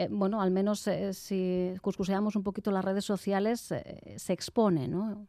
bueno, 0.09 0.41
al 0.41 0.51
menos 0.51 0.87
si 1.11 1.73
cuscuseamos 1.81 2.37
un 2.37 2.43
poquito 2.43 2.71
las 2.71 2.85
redes 2.85 3.03
sociales, 3.03 3.73
se 4.15 4.33
expone, 4.33 4.87
¿no? 4.87 5.27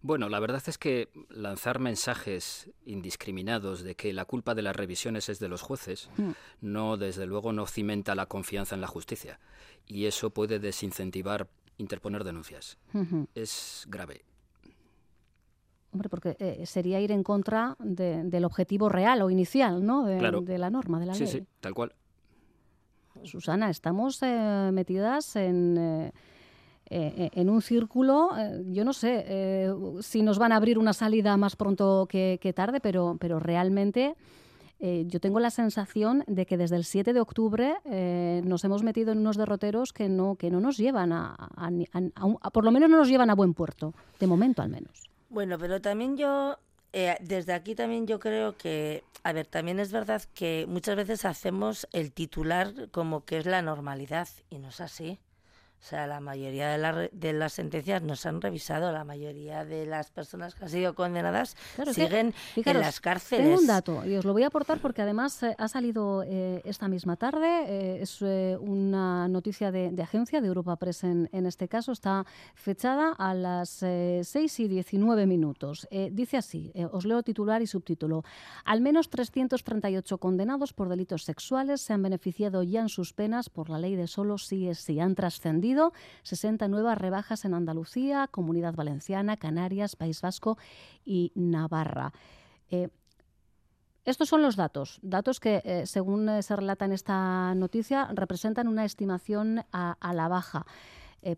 Bueno, 0.00 0.28
la 0.28 0.38
verdad 0.38 0.62
es 0.66 0.78
que 0.78 1.08
lanzar 1.28 1.80
mensajes 1.80 2.70
indiscriminados 2.84 3.82
de 3.82 3.96
que 3.96 4.12
la 4.12 4.26
culpa 4.26 4.54
de 4.54 4.62
las 4.62 4.76
revisiones 4.76 5.28
es 5.28 5.40
de 5.40 5.48
los 5.48 5.62
jueces, 5.62 6.08
mm. 6.16 6.30
no, 6.60 6.96
desde 6.96 7.26
luego, 7.26 7.52
no 7.52 7.66
cimenta 7.66 8.14
la 8.14 8.26
confianza 8.26 8.76
en 8.76 8.80
la 8.80 8.86
justicia. 8.86 9.40
Y 9.88 10.04
eso 10.04 10.30
puede 10.30 10.60
desincentivar 10.60 11.48
interponer 11.78 12.24
denuncias. 12.24 12.78
Es 13.34 13.86
grave. 13.88 14.24
Hombre, 15.92 16.08
porque 16.08 16.36
eh, 16.38 16.66
sería 16.66 17.00
ir 17.00 17.10
en 17.10 17.22
contra 17.22 17.76
del 17.78 18.44
objetivo 18.44 18.88
real 18.88 19.22
o 19.22 19.30
inicial, 19.30 19.84
¿no? 19.84 20.04
De, 20.04 20.20
la 20.20 20.70
norma, 20.70 21.00
de 21.00 21.06
la 21.06 21.14
ley. 21.14 21.26
Sí, 21.26 21.38
sí, 21.38 21.46
tal 21.60 21.74
cual. 21.74 21.94
Susana, 23.24 23.70
estamos 23.70 24.22
eh, 24.22 24.70
metidas 24.74 25.36
en, 25.36 26.12
eh, 26.90 27.30
en 27.32 27.48
un 27.48 27.62
círculo, 27.62 28.30
yo 28.66 28.84
no 28.84 28.92
sé 28.92 29.72
si 30.02 30.22
nos 30.22 30.38
van 30.38 30.52
a 30.52 30.56
abrir 30.56 30.78
una 30.78 30.92
salida 30.92 31.36
más 31.38 31.56
pronto 31.56 32.06
que, 32.06 32.38
que 32.42 32.52
tarde, 32.52 32.80
pero, 32.80 33.16
pero 33.18 33.40
realmente 33.40 34.16
eh, 34.78 35.04
yo 35.06 35.20
tengo 35.20 35.40
la 35.40 35.50
sensación 35.50 36.22
de 36.26 36.44
que 36.44 36.56
desde 36.56 36.76
el 36.76 36.84
7 36.84 37.12
de 37.12 37.20
octubre 37.20 37.76
eh, 37.84 38.42
nos 38.44 38.62
hemos 38.64 38.82
metido 38.82 39.12
en 39.12 39.18
unos 39.18 39.36
derroteros 39.36 39.92
que 39.92 40.08
no, 40.08 40.36
que 40.36 40.50
no 40.50 40.60
nos 40.60 40.76
llevan 40.76 41.12
a, 41.12 41.34
por 42.52 42.64
lo 42.64 42.70
menos 42.70 42.90
no 42.90 42.98
nos 42.98 43.08
llevan 43.08 43.30
a 43.30 43.34
buen 43.34 43.54
puerto, 43.54 43.94
de 44.20 44.26
momento 44.26 44.62
al 44.62 44.68
menos. 44.68 45.10
Bueno, 45.30 45.58
pero 45.58 45.80
también 45.80 46.16
yo, 46.16 46.58
eh, 46.92 47.16
desde 47.20 47.54
aquí 47.54 47.74
también 47.74 48.06
yo 48.06 48.20
creo 48.20 48.56
que, 48.56 49.02
a 49.22 49.32
ver, 49.32 49.46
también 49.46 49.80
es 49.80 49.92
verdad 49.92 50.22
que 50.34 50.66
muchas 50.68 50.96
veces 50.96 51.24
hacemos 51.24 51.88
el 51.92 52.12
titular 52.12 52.90
como 52.90 53.24
que 53.24 53.38
es 53.38 53.46
la 53.46 53.62
normalidad 53.62 54.28
y 54.50 54.58
no 54.58 54.68
es 54.68 54.80
así. 54.80 55.18
O 55.86 55.88
sea, 55.88 56.08
la 56.08 56.18
mayoría 56.18 56.76
de, 56.76 57.10
de, 57.12 57.32
las 57.32 57.52
sentencias 57.52 58.02
no 58.02 58.16
se 58.16 58.28
han 58.28 58.40
revisado, 58.40 58.90
la 58.90 59.04
mayoría 59.04 59.64
de 59.64 59.86
las 59.86 60.10
personas 60.10 60.56
que 60.56 60.64
han 60.64 60.70
sido 60.70 60.96
condenadas 60.96 61.56
siguen 61.92 62.34
en 62.56 62.80
las 62.80 63.00
cárceles. 63.00 63.46
Tengo 63.46 63.60
un 63.60 63.68
dato 63.68 64.04
y 64.04 64.16
os 64.16 64.24
lo 64.24 64.32
voy 64.32 64.42
a 64.42 64.48
aportar 64.48 64.80
porque 64.80 65.02
además 65.02 65.40
eh, 65.44 65.54
ha 65.56 65.68
salido 65.68 66.24
eh, 66.26 66.60
esta 66.64 66.88
misma 66.88 67.14
tarde, 67.14 67.46
eh, 67.68 68.02
es 68.02 68.20
una 68.20 69.28
noticia 69.28 69.70
de, 69.70 70.02
agencia, 70.02 70.40
de 70.40 70.48
Europa 70.48 70.74
Press 70.74 71.04
en, 71.04 71.28
en, 71.30 71.46
este 71.46 71.68
caso, 71.68 71.92
está 71.92 72.26
fechada 72.56 73.12
a 73.16 73.32
las 73.32 73.68
6 73.70 74.58
y 74.58 74.66
19 74.66 75.26
minutos. 75.26 75.86
dice 76.10 76.36
así, 76.36 76.72
os 76.90 77.04
leo 77.04 77.22
titular 77.22 77.62
y 77.62 77.68
subtítulo, 77.68 78.24
al 78.64 78.80
menos 78.80 79.08
338 79.08 80.18
condenados 80.18 80.72
por 80.72 80.88
delitos 80.88 81.22
sexuales 81.22 81.80
se 81.80 81.92
han 81.92 82.02
beneficiado 82.02 82.64
ya 82.64 82.80
en 82.80 82.88
sus 82.88 83.12
penas 83.12 83.50
por 83.50 83.70
la 83.70 83.78
ley 83.78 83.94
de 83.94 84.08
solo 84.08 84.36
sí 84.36 84.66
es 84.68 84.80
sí, 84.80 84.98
han 84.98 85.14
trascendido 85.14 85.75
60 86.22 86.68
nuevas 86.68 86.98
rebajas 86.98 87.44
en 87.44 87.54
Andalucía, 87.54 88.28
Comunidad 88.30 88.74
Valenciana, 88.74 89.36
Canarias, 89.36 89.96
País 89.96 90.20
Vasco 90.20 90.58
y 91.04 91.32
Navarra. 91.34 92.12
Eh, 92.70 92.88
estos 94.04 94.28
son 94.28 94.42
los 94.42 94.54
datos, 94.54 95.00
datos 95.02 95.40
que, 95.40 95.62
eh, 95.64 95.86
según 95.86 96.28
eh, 96.28 96.42
se 96.42 96.54
relata 96.54 96.84
en 96.84 96.92
esta 96.92 97.54
noticia, 97.56 98.08
representan 98.12 98.68
una 98.68 98.84
estimación 98.84 99.64
a, 99.72 100.12
la 100.14 100.28
baja. 100.28 100.66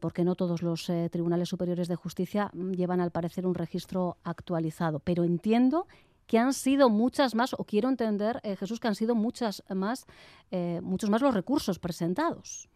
porque 0.01 0.23
no 0.23 0.35
todos 0.35 0.61
los 0.61 0.93
tribunales 1.11 1.49
superiores 1.49 1.89
de 1.89 1.97
justicia 1.97 2.51
mm, 2.53 2.73
llevan 2.73 3.01
al 3.01 3.11
parecer 3.11 3.47
un 3.47 3.55
registro 3.55 4.19
actualizado. 4.23 4.99
Pero 4.99 5.25
entiendo 5.25 5.87
que 6.27 6.39
han 6.39 6.53
sido 6.53 6.91
muchas 6.91 7.35
más, 7.35 7.55
o 7.55 7.65
quiero 7.65 7.89
entender, 7.89 8.43
Jesús, 8.59 8.81
que 8.81 8.89
han 8.89 8.95
sido 8.95 9.15
muchas 9.15 9.63
más, 9.71 10.05
muchos 10.83 11.09
más 11.09 11.23
los 11.23 11.33
recursos 11.33 11.79
presentados. 11.79 12.69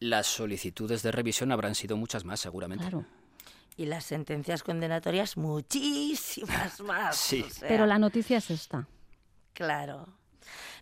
Las 0.00 0.26
solicitudes 0.26 1.02
de 1.02 1.12
revisión 1.12 1.52
habrán 1.52 1.74
sido 1.74 1.96
muchas 1.96 2.24
más, 2.24 2.40
seguramente. 2.40 2.84
Claro. 2.84 3.06
Y 3.76 3.86
las 3.86 4.04
sentencias 4.04 4.62
condenatorias 4.62 5.36
muchísimas 5.36 6.80
más. 6.82 7.16
Sí. 7.16 7.44
Pero 7.60 7.86
la 7.86 7.98
noticia 7.98 8.38
es 8.38 8.50
esta. 8.50 8.86
Claro. 9.52 10.06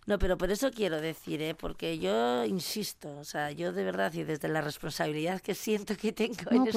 No, 0.05 0.19
pero 0.19 0.37
por 0.37 0.51
eso 0.51 0.69
quiero 0.71 0.99
decir, 0.99 1.41
¿eh? 1.41 1.55
porque 1.55 1.97
yo 1.97 2.43
insisto, 2.43 3.17
o 3.19 3.23
sea, 3.23 3.51
yo 3.51 3.71
de 3.71 3.85
verdad 3.85 4.13
y 4.13 4.23
desde 4.23 4.49
la 4.49 4.59
responsabilidad 4.59 5.39
que 5.39 5.55
siento 5.55 5.95
que 5.95 6.11
tengo 6.11 6.51
en, 6.51 6.67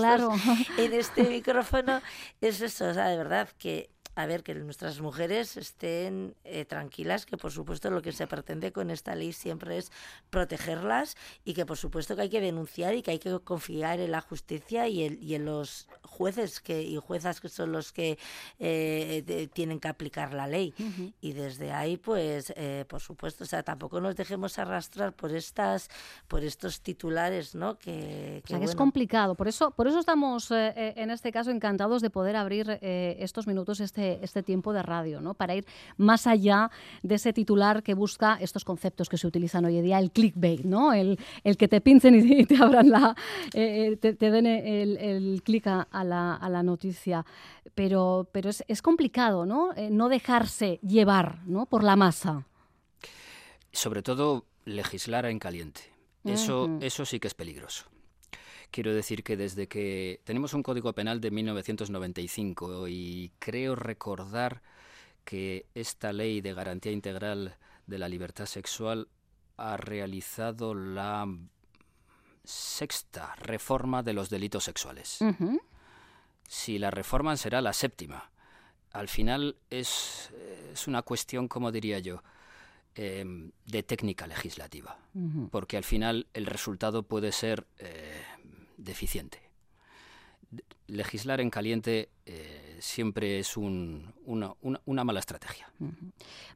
en 0.79 0.93
este 0.93 1.25
micrófono, 1.25 2.01
es 2.41 2.61
eso, 2.61 2.89
o 2.89 2.95
sea, 2.95 3.09
de 3.09 3.17
verdad 3.17 3.49
que 3.59 3.91
a 4.17 4.25
ver, 4.25 4.43
que 4.43 4.55
nuestras 4.55 5.01
mujeres 5.03 5.59
estén 5.59 6.35
eh, 6.45 6.65
tranquilas, 6.65 7.27
que 7.27 7.37
por 7.37 7.53
supuesto 7.53 7.91
lo 7.91 8.01
que 8.01 8.13
se 8.13 8.27
pretende 8.27 8.73
con 8.73 8.91
esta 8.91 9.15
ley 9.15 9.35
siempre 9.35 9.77
es 9.77 9.93
protegerlas 10.31 11.17
y 11.45 11.53
que 11.53 11.67
por 11.67 11.77
supuesto 11.77 12.17
que 12.17 12.23
hay 12.23 12.31
que 12.31 12.41
denunciar 12.41 12.95
y 12.95 13.03
que 13.03 13.11
hay 13.11 13.19
que 13.19 13.39
confiar 13.41 14.01
en 14.01 14.11
la 14.11 14.23
justicia 14.23 14.89
y, 14.89 15.19
y 15.21 15.35
en 15.35 15.45
los 15.45 15.87
jueces 16.03 16.63
que, 16.63 16.83
y 16.83 16.97
juezas 16.97 17.43
que 17.43 17.51
son 17.51 17.73
los 17.73 17.93
que 17.93 18.19
eh, 18.59 19.49
tienen 19.53 19.81
que 19.81 19.89
aplicar 19.89 20.33
la 20.33 20.47
ley. 20.47 20.73
Y 21.21 21.35
desde 21.35 21.73
ahí, 21.73 21.99
pues, 21.99 22.55
eh, 22.57 22.87
por 22.89 23.01
supuesto, 23.01 23.45
o 23.45 23.47
sea, 23.47 23.63
tampoco 23.63 24.01
nos 24.01 24.17
dejemos 24.17 24.59
arrastrar 24.59 25.13
por 25.13 25.31
estas, 25.33 25.91
por 26.27 26.43
estos 26.43 26.81
titulares, 26.81 27.55
¿no? 27.55 27.79
Que, 27.79 28.41
o 28.45 28.49
sea, 28.49 28.59
que 28.59 28.65
es 28.65 28.75
complicado. 28.75 29.35
Por 29.35 29.47
eso, 29.47 29.73
por 29.73 29.89
eso 29.89 29.99
estamos 29.99 30.51
en 30.51 31.11
este 31.11 31.33
caso 31.33 31.51
encantados 31.51 32.01
de 32.01 32.09
poder 32.09 32.37
abrir 32.37 32.79
estos 32.81 33.47
minutos, 33.47 33.81
este 33.81 34.06
este, 34.15 34.43
tiempo 34.43 34.73
de 34.73 34.83
radio, 34.83 35.21
¿no? 35.21 35.35
para 35.35 35.55
ir 35.55 35.67
más 35.97 36.27
allá 36.27 36.71
de 37.03 37.17
ese 37.17 37.33
titular 37.33 37.83
que 37.83 37.95
busca 37.95 38.39
estos 38.41 38.65
conceptos 38.65 39.09
que 39.09 39.19
se 39.19 39.27
utilizan 39.27 39.65
hoy 39.65 39.79
en 39.79 39.85
día, 39.85 39.99
el 39.99 40.11
clickbait, 40.11 40.65
¿no? 40.65 40.93
el, 40.93 41.19
el 41.45 41.57
que 41.57 41.69
te 41.69 41.81
pinchen 41.81 42.15
y 42.15 42.45
te 42.47 42.57
abran 42.57 42.91
la, 42.91 43.17
eh, 43.55 43.93
eh, 43.93 43.97
te, 43.97 44.31
den 44.31 44.47
el, 44.47 44.97
el 44.97 45.43
clic 45.43 45.67
a, 45.67 45.87
la, 46.05 46.35
a, 46.35 46.49
la, 46.49 46.63
noticia. 46.63 47.25
Pero, 47.75 48.29
pero 48.33 48.51
es, 48.51 48.65
es 48.69 48.81
complicado 48.83 49.45
¿no? 49.45 49.73
Eh, 49.75 49.91
no 49.91 50.09
dejarse 50.09 50.79
llevar 50.83 51.41
¿no? 51.47 51.67
por 51.67 51.85
la 51.85 51.97
masa. 51.97 52.47
sobre 53.73 54.03
todo 54.03 54.47
legislar 54.65 55.27
en 55.27 55.39
caliente. 55.39 55.83
Eso, 56.25 56.79
eso 56.81 57.05
sí 57.05 57.21
que 57.21 57.29
es 57.29 57.35
peligroso. 57.35 57.87
Quiero 58.71 58.95
decir 58.95 59.23
que 59.23 59.37
desde 59.37 59.69
que 59.69 60.21
tenemos 60.25 60.55
un 60.55 60.63
Código 60.63 60.93
Penal 60.93 61.21
de 61.21 61.31
1995 61.31 62.89
y 62.89 63.33
creo 63.39 63.75
recordar 63.75 64.63
que 65.25 65.67
esta 65.75 66.13
ley 66.13 66.41
de 66.41 66.55
garantía 66.55 66.93
integral 66.93 67.57
de 67.87 67.99
la 67.99 68.09
libertad 68.09 68.47
sexual 68.47 69.09
ha 69.57 69.77
realizado 69.77 70.75
la 70.75 71.27
sexta 72.45 73.35
reforma 73.37 74.03
de 74.03 74.13
los 74.13 74.31
delitos 74.31 74.65
sexuales. 74.65 75.19
Si 76.49 76.79
la 76.79 76.91
reforman 76.91 77.39
será 77.39 77.61
la 77.61 77.73
séptima. 77.73 78.31
Al 78.93 79.09
final 79.09 79.57
es, 79.69 80.31
es 80.73 80.87
una 80.87 81.03
cuestión, 81.03 81.49
como 81.49 81.73
diría 81.73 81.99
yo, 81.99 82.23
em, 82.95 83.51
de 83.67 83.83
técnica 83.83 84.27
legislativa, 84.27 84.97
porque 85.51 85.77
al 85.77 85.85
final 85.85 86.29
el 86.33 86.47
resultado 86.47 87.03
puede 87.03 87.33
ser 87.33 87.67
eh, 87.79 88.23
deficiente. 88.77 89.46
Legislar 90.89 91.41
en 91.41 91.51
caliente 91.51 92.11
eh, 92.25 92.77
siempre 92.79 93.41
es 93.41 93.57
una, 93.57 94.55
mala 95.05 95.19
estrategia. 95.19 95.69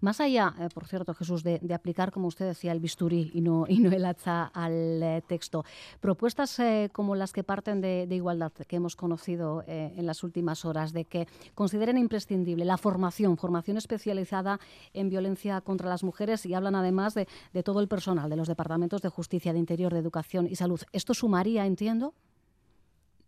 Más 0.01 0.21
allá, 0.21 0.55
eh, 0.61 0.69
por 0.73 0.87
cierto, 0.87 1.15
Jesús, 1.15 1.43
de, 1.43 1.61
aplicar, 1.75 2.13
como 2.13 2.29
usted 2.29 2.47
decía, 2.47 2.71
el 2.71 2.79
bisturí 2.79 3.33
y 3.35 3.41
no, 3.41 3.65
y 3.69 3.81
no 3.81 3.91
el 3.91 4.05
hacha 4.05 4.45
al 4.55 5.03
eh, 5.03 5.23
texto, 5.27 5.65
propuestas 6.01 6.61
como 6.93 7.17
las 7.17 7.33
que 7.33 7.43
parten 7.43 7.81
de, 7.81 8.07
igualdad 8.11 8.53
que 8.53 8.77
hemos 8.77 8.95
conocido 8.95 9.65
en 9.67 10.07
las 10.07 10.23
últimas 10.23 10.65
horas, 10.65 10.93
de 10.93 11.07
que 11.07 11.27
consideren 11.55 11.99
imprescindible 11.99 12.65
la 12.65 12.77
formación, 12.77 13.37
formación 13.37 13.79
especializada 13.79 14.61
en 14.95 15.09
violencia 15.09 15.61
contra 15.61 15.89
las 15.89 16.05
mujeres 16.05 16.47
y 16.47 16.55
hablan 16.55 16.77
además 16.77 17.15
de, 17.15 17.27
de 17.53 17.63
todo 17.63 17.81
el 17.81 17.89
personal 17.89 18.31
de 18.31 18.37
los 18.37 18.47
departamentos 18.47 19.03
de 19.03 19.09
justicia, 19.09 19.53
de 19.53 19.59
interior, 19.59 19.93
de 19.93 19.99
educación 19.99 20.47
y 20.49 20.55
salud. 20.55 20.81
¿Esto 20.93 21.15
sumaría, 21.15 21.67
entiendo? 21.67 22.15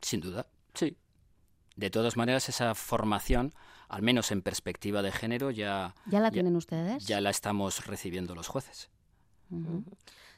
Sin 0.01 0.21
duda, 0.21 0.47
sí. 0.75 0.97
De 1.77 1.91
todas 1.91 2.17
maneras, 2.17 2.49
esa 2.49 2.75
formación, 2.75 3.55
al 3.89 4.03
menos 4.03 4.31
en 4.31 4.43
perspectiva 4.43 5.03
de 5.03 5.11
género, 5.13 5.51
ya... 5.51 5.95
¿Ya 6.07 6.21
la 6.21 6.31
tienen 6.31 6.55
ustedes? 6.57 7.07
Ya 7.07 7.21
la 7.21 7.31
estamos 7.31 7.87
recibiendo 7.87 8.35
los 8.35 8.49
jueces. 8.49 8.91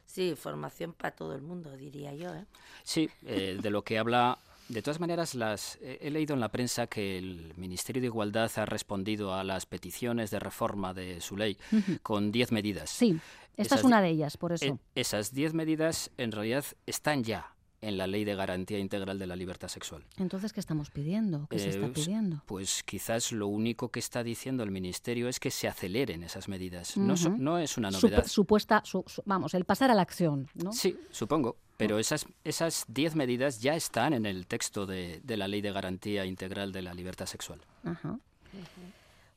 Sí, 0.07 0.35
formación 0.37 0.92
para 0.92 1.14
todo 1.14 1.35
el 1.35 1.42
mundo, 1.42 1.77
diría 1.77 2.14
yo. 2.14 2.35
¿eh? 2.35 2.47
Sí, 2.83 3.11
eh, 3.27 3.59
de 3.61 3.70
lo 3.70 3.83
que 3.83 3.99
habla... 3.99 4.38
De 4.66 4.81
todas 4.81 4.99
maneras, 4.99 5.35
las, 5.35 5.79
he 5.83 6.11
leído 6.11 6.33
en 6.33 6.40
la 6.40 6.51
prensa 6.51 6.87
que 6.87 7.18
el 7.18 7.53
Ministerio 7.59 8.01
de 8.01 8.07
Igualdad 8.07 8.51
ha 8.57 8.64
respondido 8.64 9.35
a 9.35 9.44
las 9.44 9.66
peticiones 9.66 10.31
de 10.31 10.38
reforma 10.38 10.94
de 10.94 11.20
su 11.20 11.37
ley 11.37 11.59
con 12.03 12.33
diez 12.33 12.51
medidas. 12.51 12.88
Sí, 12.88 13.20
esta 13.59 13.75
es 13.75 13.85
una 13.85 14.01
de 14.01 14.09
ellas, 14.09 14.38
por 14.38 14.55
eso. 14.55 14.64
E, 14.64 14.79
esas 14.94 15.35
diez 15.35 15.53
medidas 15.53 16.11
en 16.16 16.33
realidad 16.33 16.64
están 16.87 17.25
ya 17.25 17.54
en 17.88 17.99
la 17.99 18.07
Ley 18.07 18.25
de 18.25 18.35
Garantía 18.35 18.79
Integral 18.79 19.18
de 19.18 19.27
la 19.27 19.37
Libertad 19.37 19.68
Sexual. 19.68 20.05
Entonces, 20.16 20.53
¿qué 20.53 20.61
estamos 20.61 20.90
pidiendo? 20.90 21.47
¿Qué 21.51 21.59
se 21.59 21.70
está 21.70 21.87
eh, 21.87 21.92
pidiendo? 21.94 22.42
Pues 22.47 22.83
quizás 22.83 23.33
lo 23.33 23.47
único 23.47 23.90
que 23.90 24.01
está 24.01 24.23
diciendo 24.23 24.62
el 24.62 24.70
Ministerio 24.70 25.29
es 25.29 25.40
que 25.40 25.51
se 25.51 25.68
aceleren 25.68 26.23
esas 26.23 26.49
medidas. 26.49 26.97
no, 26.97 27.14
no, 27.38 27.59
es 27.59 27.77
una 27.77 27.90
novedad. 27.90 28.27
supuesta, 28.27 28.83
vamos, 29.25 29.55
el 29.55 29.64
pasar 29.64 29.90
a 29.90 29.94
la 29.94 30.03
acción, 30.03 30.49
¿no? 30.55 30.73
Sí, 30.73 30.99
supongo. 31.11 31.57
Pero 31.77 31.99
esas, 31.99 32.27
esas 32.44 32.85
diez 32.87 33.16
medidas 33.16 33.61
ya 33.61 33.75
están 33.75 34.14
en 34.14 34.27
el 34.27 34.47
texto 34.47 34.87
de, 34.87 35.20
de, 35.25 35.37
la 35.37 35.49
Ley 35.49 35.61
de 35.61 35.73
Garantía 35.73 36.25
Integral 36.25 36.70
de 36.70 36.83
la 36.83 36.94
Libertad 36.94 37.27
Sexual. 37.27 37.61
Ajá. 37.83 38.18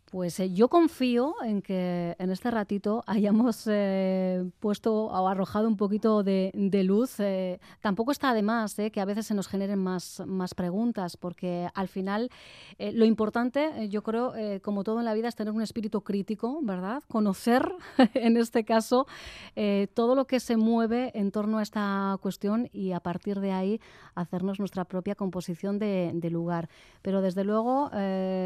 Pues 0.10 0.40
eh, 0.40 0.54
yo 0.54 0.70
confío 0.70 1.36
en 1.44 1.62
que 1.62 2.16
en 2.18 2.30
este 2.32 2.50
ratito 2.50 3.04
hayamos 3.08 3.68
eh, 3.68 4.50
puesto 4.62 5.08
o 5.08 5.28
arrojado 5.28 5.68
un 5.68 5.76
poquito 5.76 6.24
de, 6.24 6.54
luz. 6.86 7.20
Eh, 7.20 7.60
tampoco 7.82 8.14
está 8.14 8.34
de 8.34 8.42
más 8.42 8.76
que 8.76 9.02
a 9.02 9.06
veces 9.06 9.26
se 9.26 9.34
nos 9.34 9.50
generen 9.50 9.80
más, 9.80 10.24
más 10.26 10.54
preguntas, 10.54 11.18
porque 11.18 11.68
al 11.74 11.90
final 11.90 12.30
lo 12.80 13.04
importante, 13.04 13.90
yo 13.90 14.02
creo, 14.02 14.34
como 14.62 14.84
todo 14.84 15.00
en 15.00 15.06
la 15.06 15.14
vida, 15.14 15.28
es 15.28 15.36
tener 15.36 15.54
un 15.54 15.62
espíritu 15.62 16.02
crítico, 16.02 16.60
¿verdad? 16.62 17.04
Conocer, 17.10 17.70
en 18.14 18.38
este 18.38 18.64
caso, 18.64 19.08
todo 19.94 20.16
lo 20.16 20.26
que 20.26 20.40
se 20.40 20.56
mueve 20.56 21.12
en 21.16 21.32
torno 21.32 21.58
a 21.58 21.64
esta 21.64 22.18
cuestión 22.22 22.70
y 22.72 22.92
a 22.92 23.00
partir 23.00 23.40
de 23.40 23.52
ahí 23.52 23.82
hacernos 24.16 24.60
nuestra 24.60 24.86
propia 24.86 25.16
composición 25.16 25.80
de, 25.80 26.12
de 26.14 26.30
lugar. 26.30 26.70
Pero 27.02 27.22
desde 27.22 27.44
luego, 27.44 27.90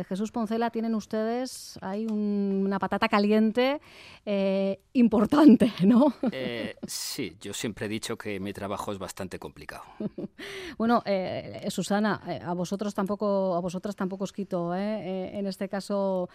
Jesús 0.07 0.31
Poncela, 0.31 0.69
tienen 0.71 0.95
ustedes 0.95 1.50
hay 1.81 2.05
una 2.05 2.79
patata 2.79 3.07
caliente 3.07 3.81
eh, 4.25 4.79
importante, 4.93 5.71
¿no? 5.85 6.13
Eh, 6.31 6.75
sí, 6.85 7.35
yo 7.39 7.53
siempre 7.53 7.85
he 7.85 7.89
dicho 7.89 8.17
que 8.17 8.39
mi 8.39 8.53
trabajo 8.53 8.91
es 8.91 8.97
bastante 8.97 9.39
complicado. 9.39 9.83
bueno, 10.77 11.01
eh, 11.05 11.65
Susana, 11.69 12.21
a 12.43 12.53
vosotros 12.53 12.93
tampoco, 12.93 13.55
a 13.55 13.59
vosotras 13.59 13.95
tampoco 13.95 14.23
os 14.25 14.33
quito, 14.33 14.75
en 14.75 15.47
este 15.47 15.69
caso, 15.69 16.29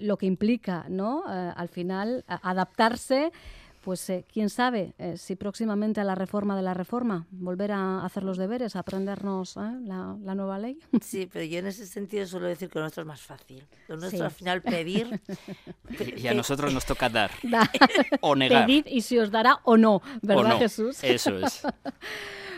lo 0.00 0.16
que 0.16 0.26
implica, 0.26 0.86
¿no? 0.88 1.24
al 1.26 1.68
final, 1.68 2.24
adaptarse 2.26 3.32
pues 3.80 4.08
eh, 4.10 4.24
quién 4.30 4.50
sabe 4.50 4.92
eh, 4.98 5.16
si 5.16 5.36
próximamente 5.36 6.00
a 6.00 6.04
la 6.04 6.14
reforma 6.14 6.56
de 6.56 6.62
la 6.62 6.74
reforma 6.74 7.26
volver 7.30 7.72
a 7.72 8.04
hacer 8.04 8.22
los 8.22 8.36
deberes, 8.36 8.76
a 8.76 8.80
aprendernos 8.80 9.56
¿eh? 9.56 9.60
la, 9.84 10.34
nueva 10.34 10.58
ley. 10.58 10.78
Sí, 11.00 11.28
pero 11.32 11.44
yo 11.44 11.58
en 11.58 11.66
ese 11.66 11.86
sentido 11.86 12.26
suelo 12.26 12.46
decir 12.46 12.68
que 12.68 12.78
lo 12.78 12.82
nuestro 12.82 13.02
es 13.02 13.06
más 13.06 13.20
fácil. 13.20 13.64
Lo 13.88 13.96
nuestro 13.96 14.24
al 14.24 14.30
final 14.30 14.62
pedir. 14.62 15.20
y 16.16 16.26
a 16.26 16.34
nosotros 16.34 16.72
nos 16.72 16.84
toca 16.84 17.08
dar 17.08 17.30
o 18.20 18.36
negar. 18.36 18.66
Pedid 18.66 18.86
y 18.86 19.00
si 19.00 19.18
os 19.18 19.30
dará 19.30 19.60
o 19.64 19.76
no, 19.76 20.02
¿verdad, 20.22 20.58
Jesús? 20.58 21.02
Eso 21.02 21.38
es. 21.38 21.62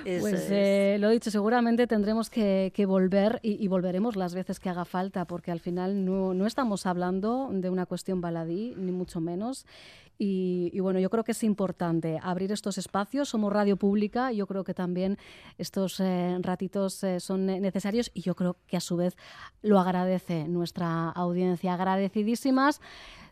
pues 0.05 1.01
lo 1.01 1.11
dicho, 1.11 1.31
seguramente 1.31 1.87
tendremos 1.87 2.29
que, 2.29 2.73
volver 2.87 3.39
y, 3.43 3.67
volveremos 3.69 4.17
las 4.17 4.35
veces 4.35 4.59
que 4.59 4.69
haga 4.69 4.85
falta, 4.85 5.25
porque 5.25 5.53
al 5.53 5.61
final 5.61 6.05
no, 6.05 6.35
no 6.35 6.47
estamos 6.47 6.85
hablando 6.87 7.49
de 7.53 7.71
una 7.71 7.87
cuestión 7.87 8.21
baladí, 8.21 8.75
ni 8.77 8.93
mucho 8.93 9.21
menos. 9.21 9.67
Y, 10.25 10.79
bueno, 10.79 11.01
yo 11.01 11.11
creo 11.11 11.25
que 11.25 11.33
es 11.33 11.43
importante 11.43 12.21
abrir 12.23 12.53
estos 12.53 12.79
espacios. 12.79 13.31
Somos 13.31 13.53
radio 13.53 13.77
pública, 13.77 14.31
yo 14.31 14.47
creo 14.47 14.63
que 14.63 14.73
también 14.73 15.19
estos 15.59 15.99
eh, 15.99 16.39
ratitos 16.41 17.03
eh, 17.03 17.19
son 17.19 17.47
necesarios 17.47 18.13
y 18.15 18.21
yo 18.21 18.37
creo 18.37 18.57
que 18.69 18.77
a 18.77 18.81
su 18.81 18.95
vez 18.95 19.17
lo 19.63 19.81
agradece 19.81 20.47
nuestra 20.47 21.09
audiencia. 21.09 21.75
Agradecidísimas 21.75 22.81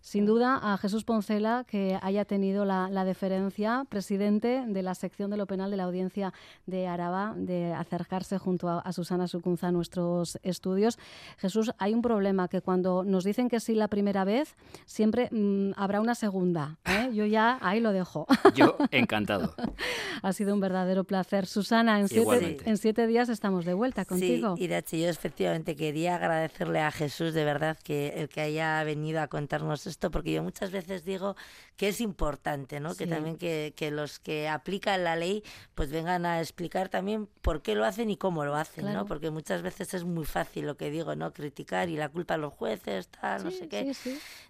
sin 0.01 0.27
duda 0.27 0.59
a 0.63 0.77
Jesús 0.79 1.05
Poncela 1.05 1.65
que 1.69 1.99
haya 2.03 2.25
tenido 2.25 2.65
la, 2.65 3.05
deferencia, 3.05 3.85
presidente 3.89 4.65
de 4.67 4.83
la 4.83 4.95
sección 4.95 5.31
de 5.31 5.37
lo 5.37 5.47
penal 5.47 5.71
de 5.71 5.77
la 5.77 5.85
audiencia 5.85 6.33
de 6.67 6.87
Araba, 6.87 7.35
de 7.37 7.73
acercarse 7.73 8.39
junto 8.39 8.69
a, 8.69 8.93
Susana 8.93 9.29
Sucunza 9.29 9.69
a 9.69 9.73
nuestros 9.73 10.39
estudios. 10.43 10.99
Jesús, 11.39 11.73
hay 11.79 11.95
un 11.95 12.03
problema 12.03 12.49
que 12.49 12.61
cuando 12.61 13.05
nos 13.05 13.25
dicen 13.25 13.49
que 13.49 13.61
sí 13.61 13.75
la 13.75 13.89
primera 13.89 14.25
vez, 14.25 14.57
siempre 14.87 15.29
mm, 15.31 15.73
habrá 15.77 16.01
una 16.01 16.15
segunda. 16.15 16.79
¿eh? 16.85 17.11
Yo 17.13 17.25
ya 17.27 17.59
ahí 17.61 17.81
lo 17.81 17.93
dejo. 17.93 18.27
Yo 18.55 18.77
encantado. 18.91 19.55
ha 20.23 20.33
sido 20.33 20.55
un 20.55 20.61
verdadero 20.61 21.05
placer. 21.05 21.47
Susana, 21.47 22.01
en 22.01 22.09
siete, 22.09 22.59
en 22.65 22.77
siete, 22.77 23.07
días 23.07 23.29
estamos 23.29 23.65
de 23.65 23.75
vuelta 23.75 24.05
contigo. 24.05 24.57
Sí, 24.57 24.65
Irachi, 24.65 25.01
yo 25.01 25.09
efectivamente 25.09 25.77
quería 25.77 26.17
agradecerle 26.17 26.81
a 26.81 26.91
Jesús 26.91 27.35
de 27.35 27.45
verdad 27.45 27.79
que 27.83 28.09
el 28.17 28.29
que 28.29 28.41
haya 28.41 28.83
venido 28.85 29.21
a 29.21 29.29
contarnos 29.29 29.87
esto, 29.91 30.11
porque 30.11 30.33
yo 30.33 30.43
muchas 30.43 30.71
veces 30.71 31.05
digo 31.05 31.37
que 31.77 31.89
es 31.89 32.01
importante, 32.01 32.81
¿no? 32.81 32.95
Que 32.95 33.07
también 33.07 33.37
que, 33.37 33.75
que, 33.77 33.91
los 33.91 34.19
que 34.19 34.49
aplican 34.49 35.05
la 35.05 35.17
ley 35.17 35.45
pues 35.75 35.91
vengan 35.91 36.27
a 36.27 36.41
explicar 36.41 36.89
también 36.89 37.29
por 37.43 37.63
qué 37.63 37.75
lo 37.75 37.85
hacen 37.85 38.11
y 38.11 38.17
cómo 38.17 38.45
lo 38.45 38.55
hacen, 38.55 38.93
¿no? 38.93 39.07
Porque 39.07 39.31
muchas 39.31 39.63
veces 39.63 39.95
es 39.95 40.05
muy 40.05 40.25
fácil 40.25 40.67
lo 40.67 40.77
que 40.77 40.91
digo, 40.91 41.15
¿no? 41.15 41.33
Criticar 41.33 41.89
y 41.89 41.97
la 41.97 42.09
culpa 42.09 42.35
a 42.35 42.37
los 42.37 42.53
jueces, 42.53 43.09
tal, 43.09 43.45
no 43.45 43.51
sé 43.51 43.69
qué, 43.69 43.93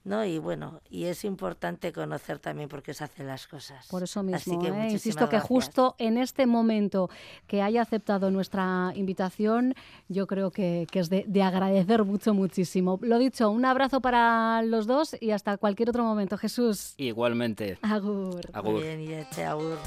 ¿no? 0.05 0.25
Y 0.25 0.39
bueno, 0.39 0.81
y 0.89 1.05
es 1.05 1.25
importante 1.25 1.93
conocer 1.93 2.39
también 2.39 2.69
por 2.69 2.83
qué 2.83 2.95
se 2.95 3.05
hacen 3.05 3.27
las 3.27 3.47
cosas. 3.47 3.87
Por 3.89 4.03
eso 4.03 4.23
mismo, 4.23 4.65
¿eh? 4.65 4.89
insisto 4.91 5.29
que 5.29 5.41
justo 5.41 5.95
en 5.99 6.19
este 6.19 6.47
momento 6.47 7.11
que 7.47 7.63
haya 7.63 7.83
aceptado 7.83 8.31
nuestra 8.31 8.93
invitación, 8.95 9.75
yo 10.09 10.27
creo 10.27 10.51
que, 10.51 10.87
que 10.91 11.01
es 11.01 11.09
de, 11.09 11.25
de 11.27 11.43
agradecer 11.43 12.05
mucho, 12.05 12.35
muchísimo. 12.35 12.99
Lo 13.03 13.19
dicho, 13.19 13.51
un 13.51 13.65
abrazo 13.65 14.01
para 14.01 14.63
los 14.63 14.87
dos 14.87 15.17
y 15.31 15.33
hasta 15.33 15.57
cualquier 15.57 15.91
otro 15.91 16.03
momento. 16.03 16.37
Jesús. 16.37 16.95
Igualmente. 16.97 17.79
Agur. 17.83 18.41
Agur. 18.53 18.83
Bien, 18.83 19.01
y 19.01 19.13
este 19.13 19.45
agur. 19.45 19.79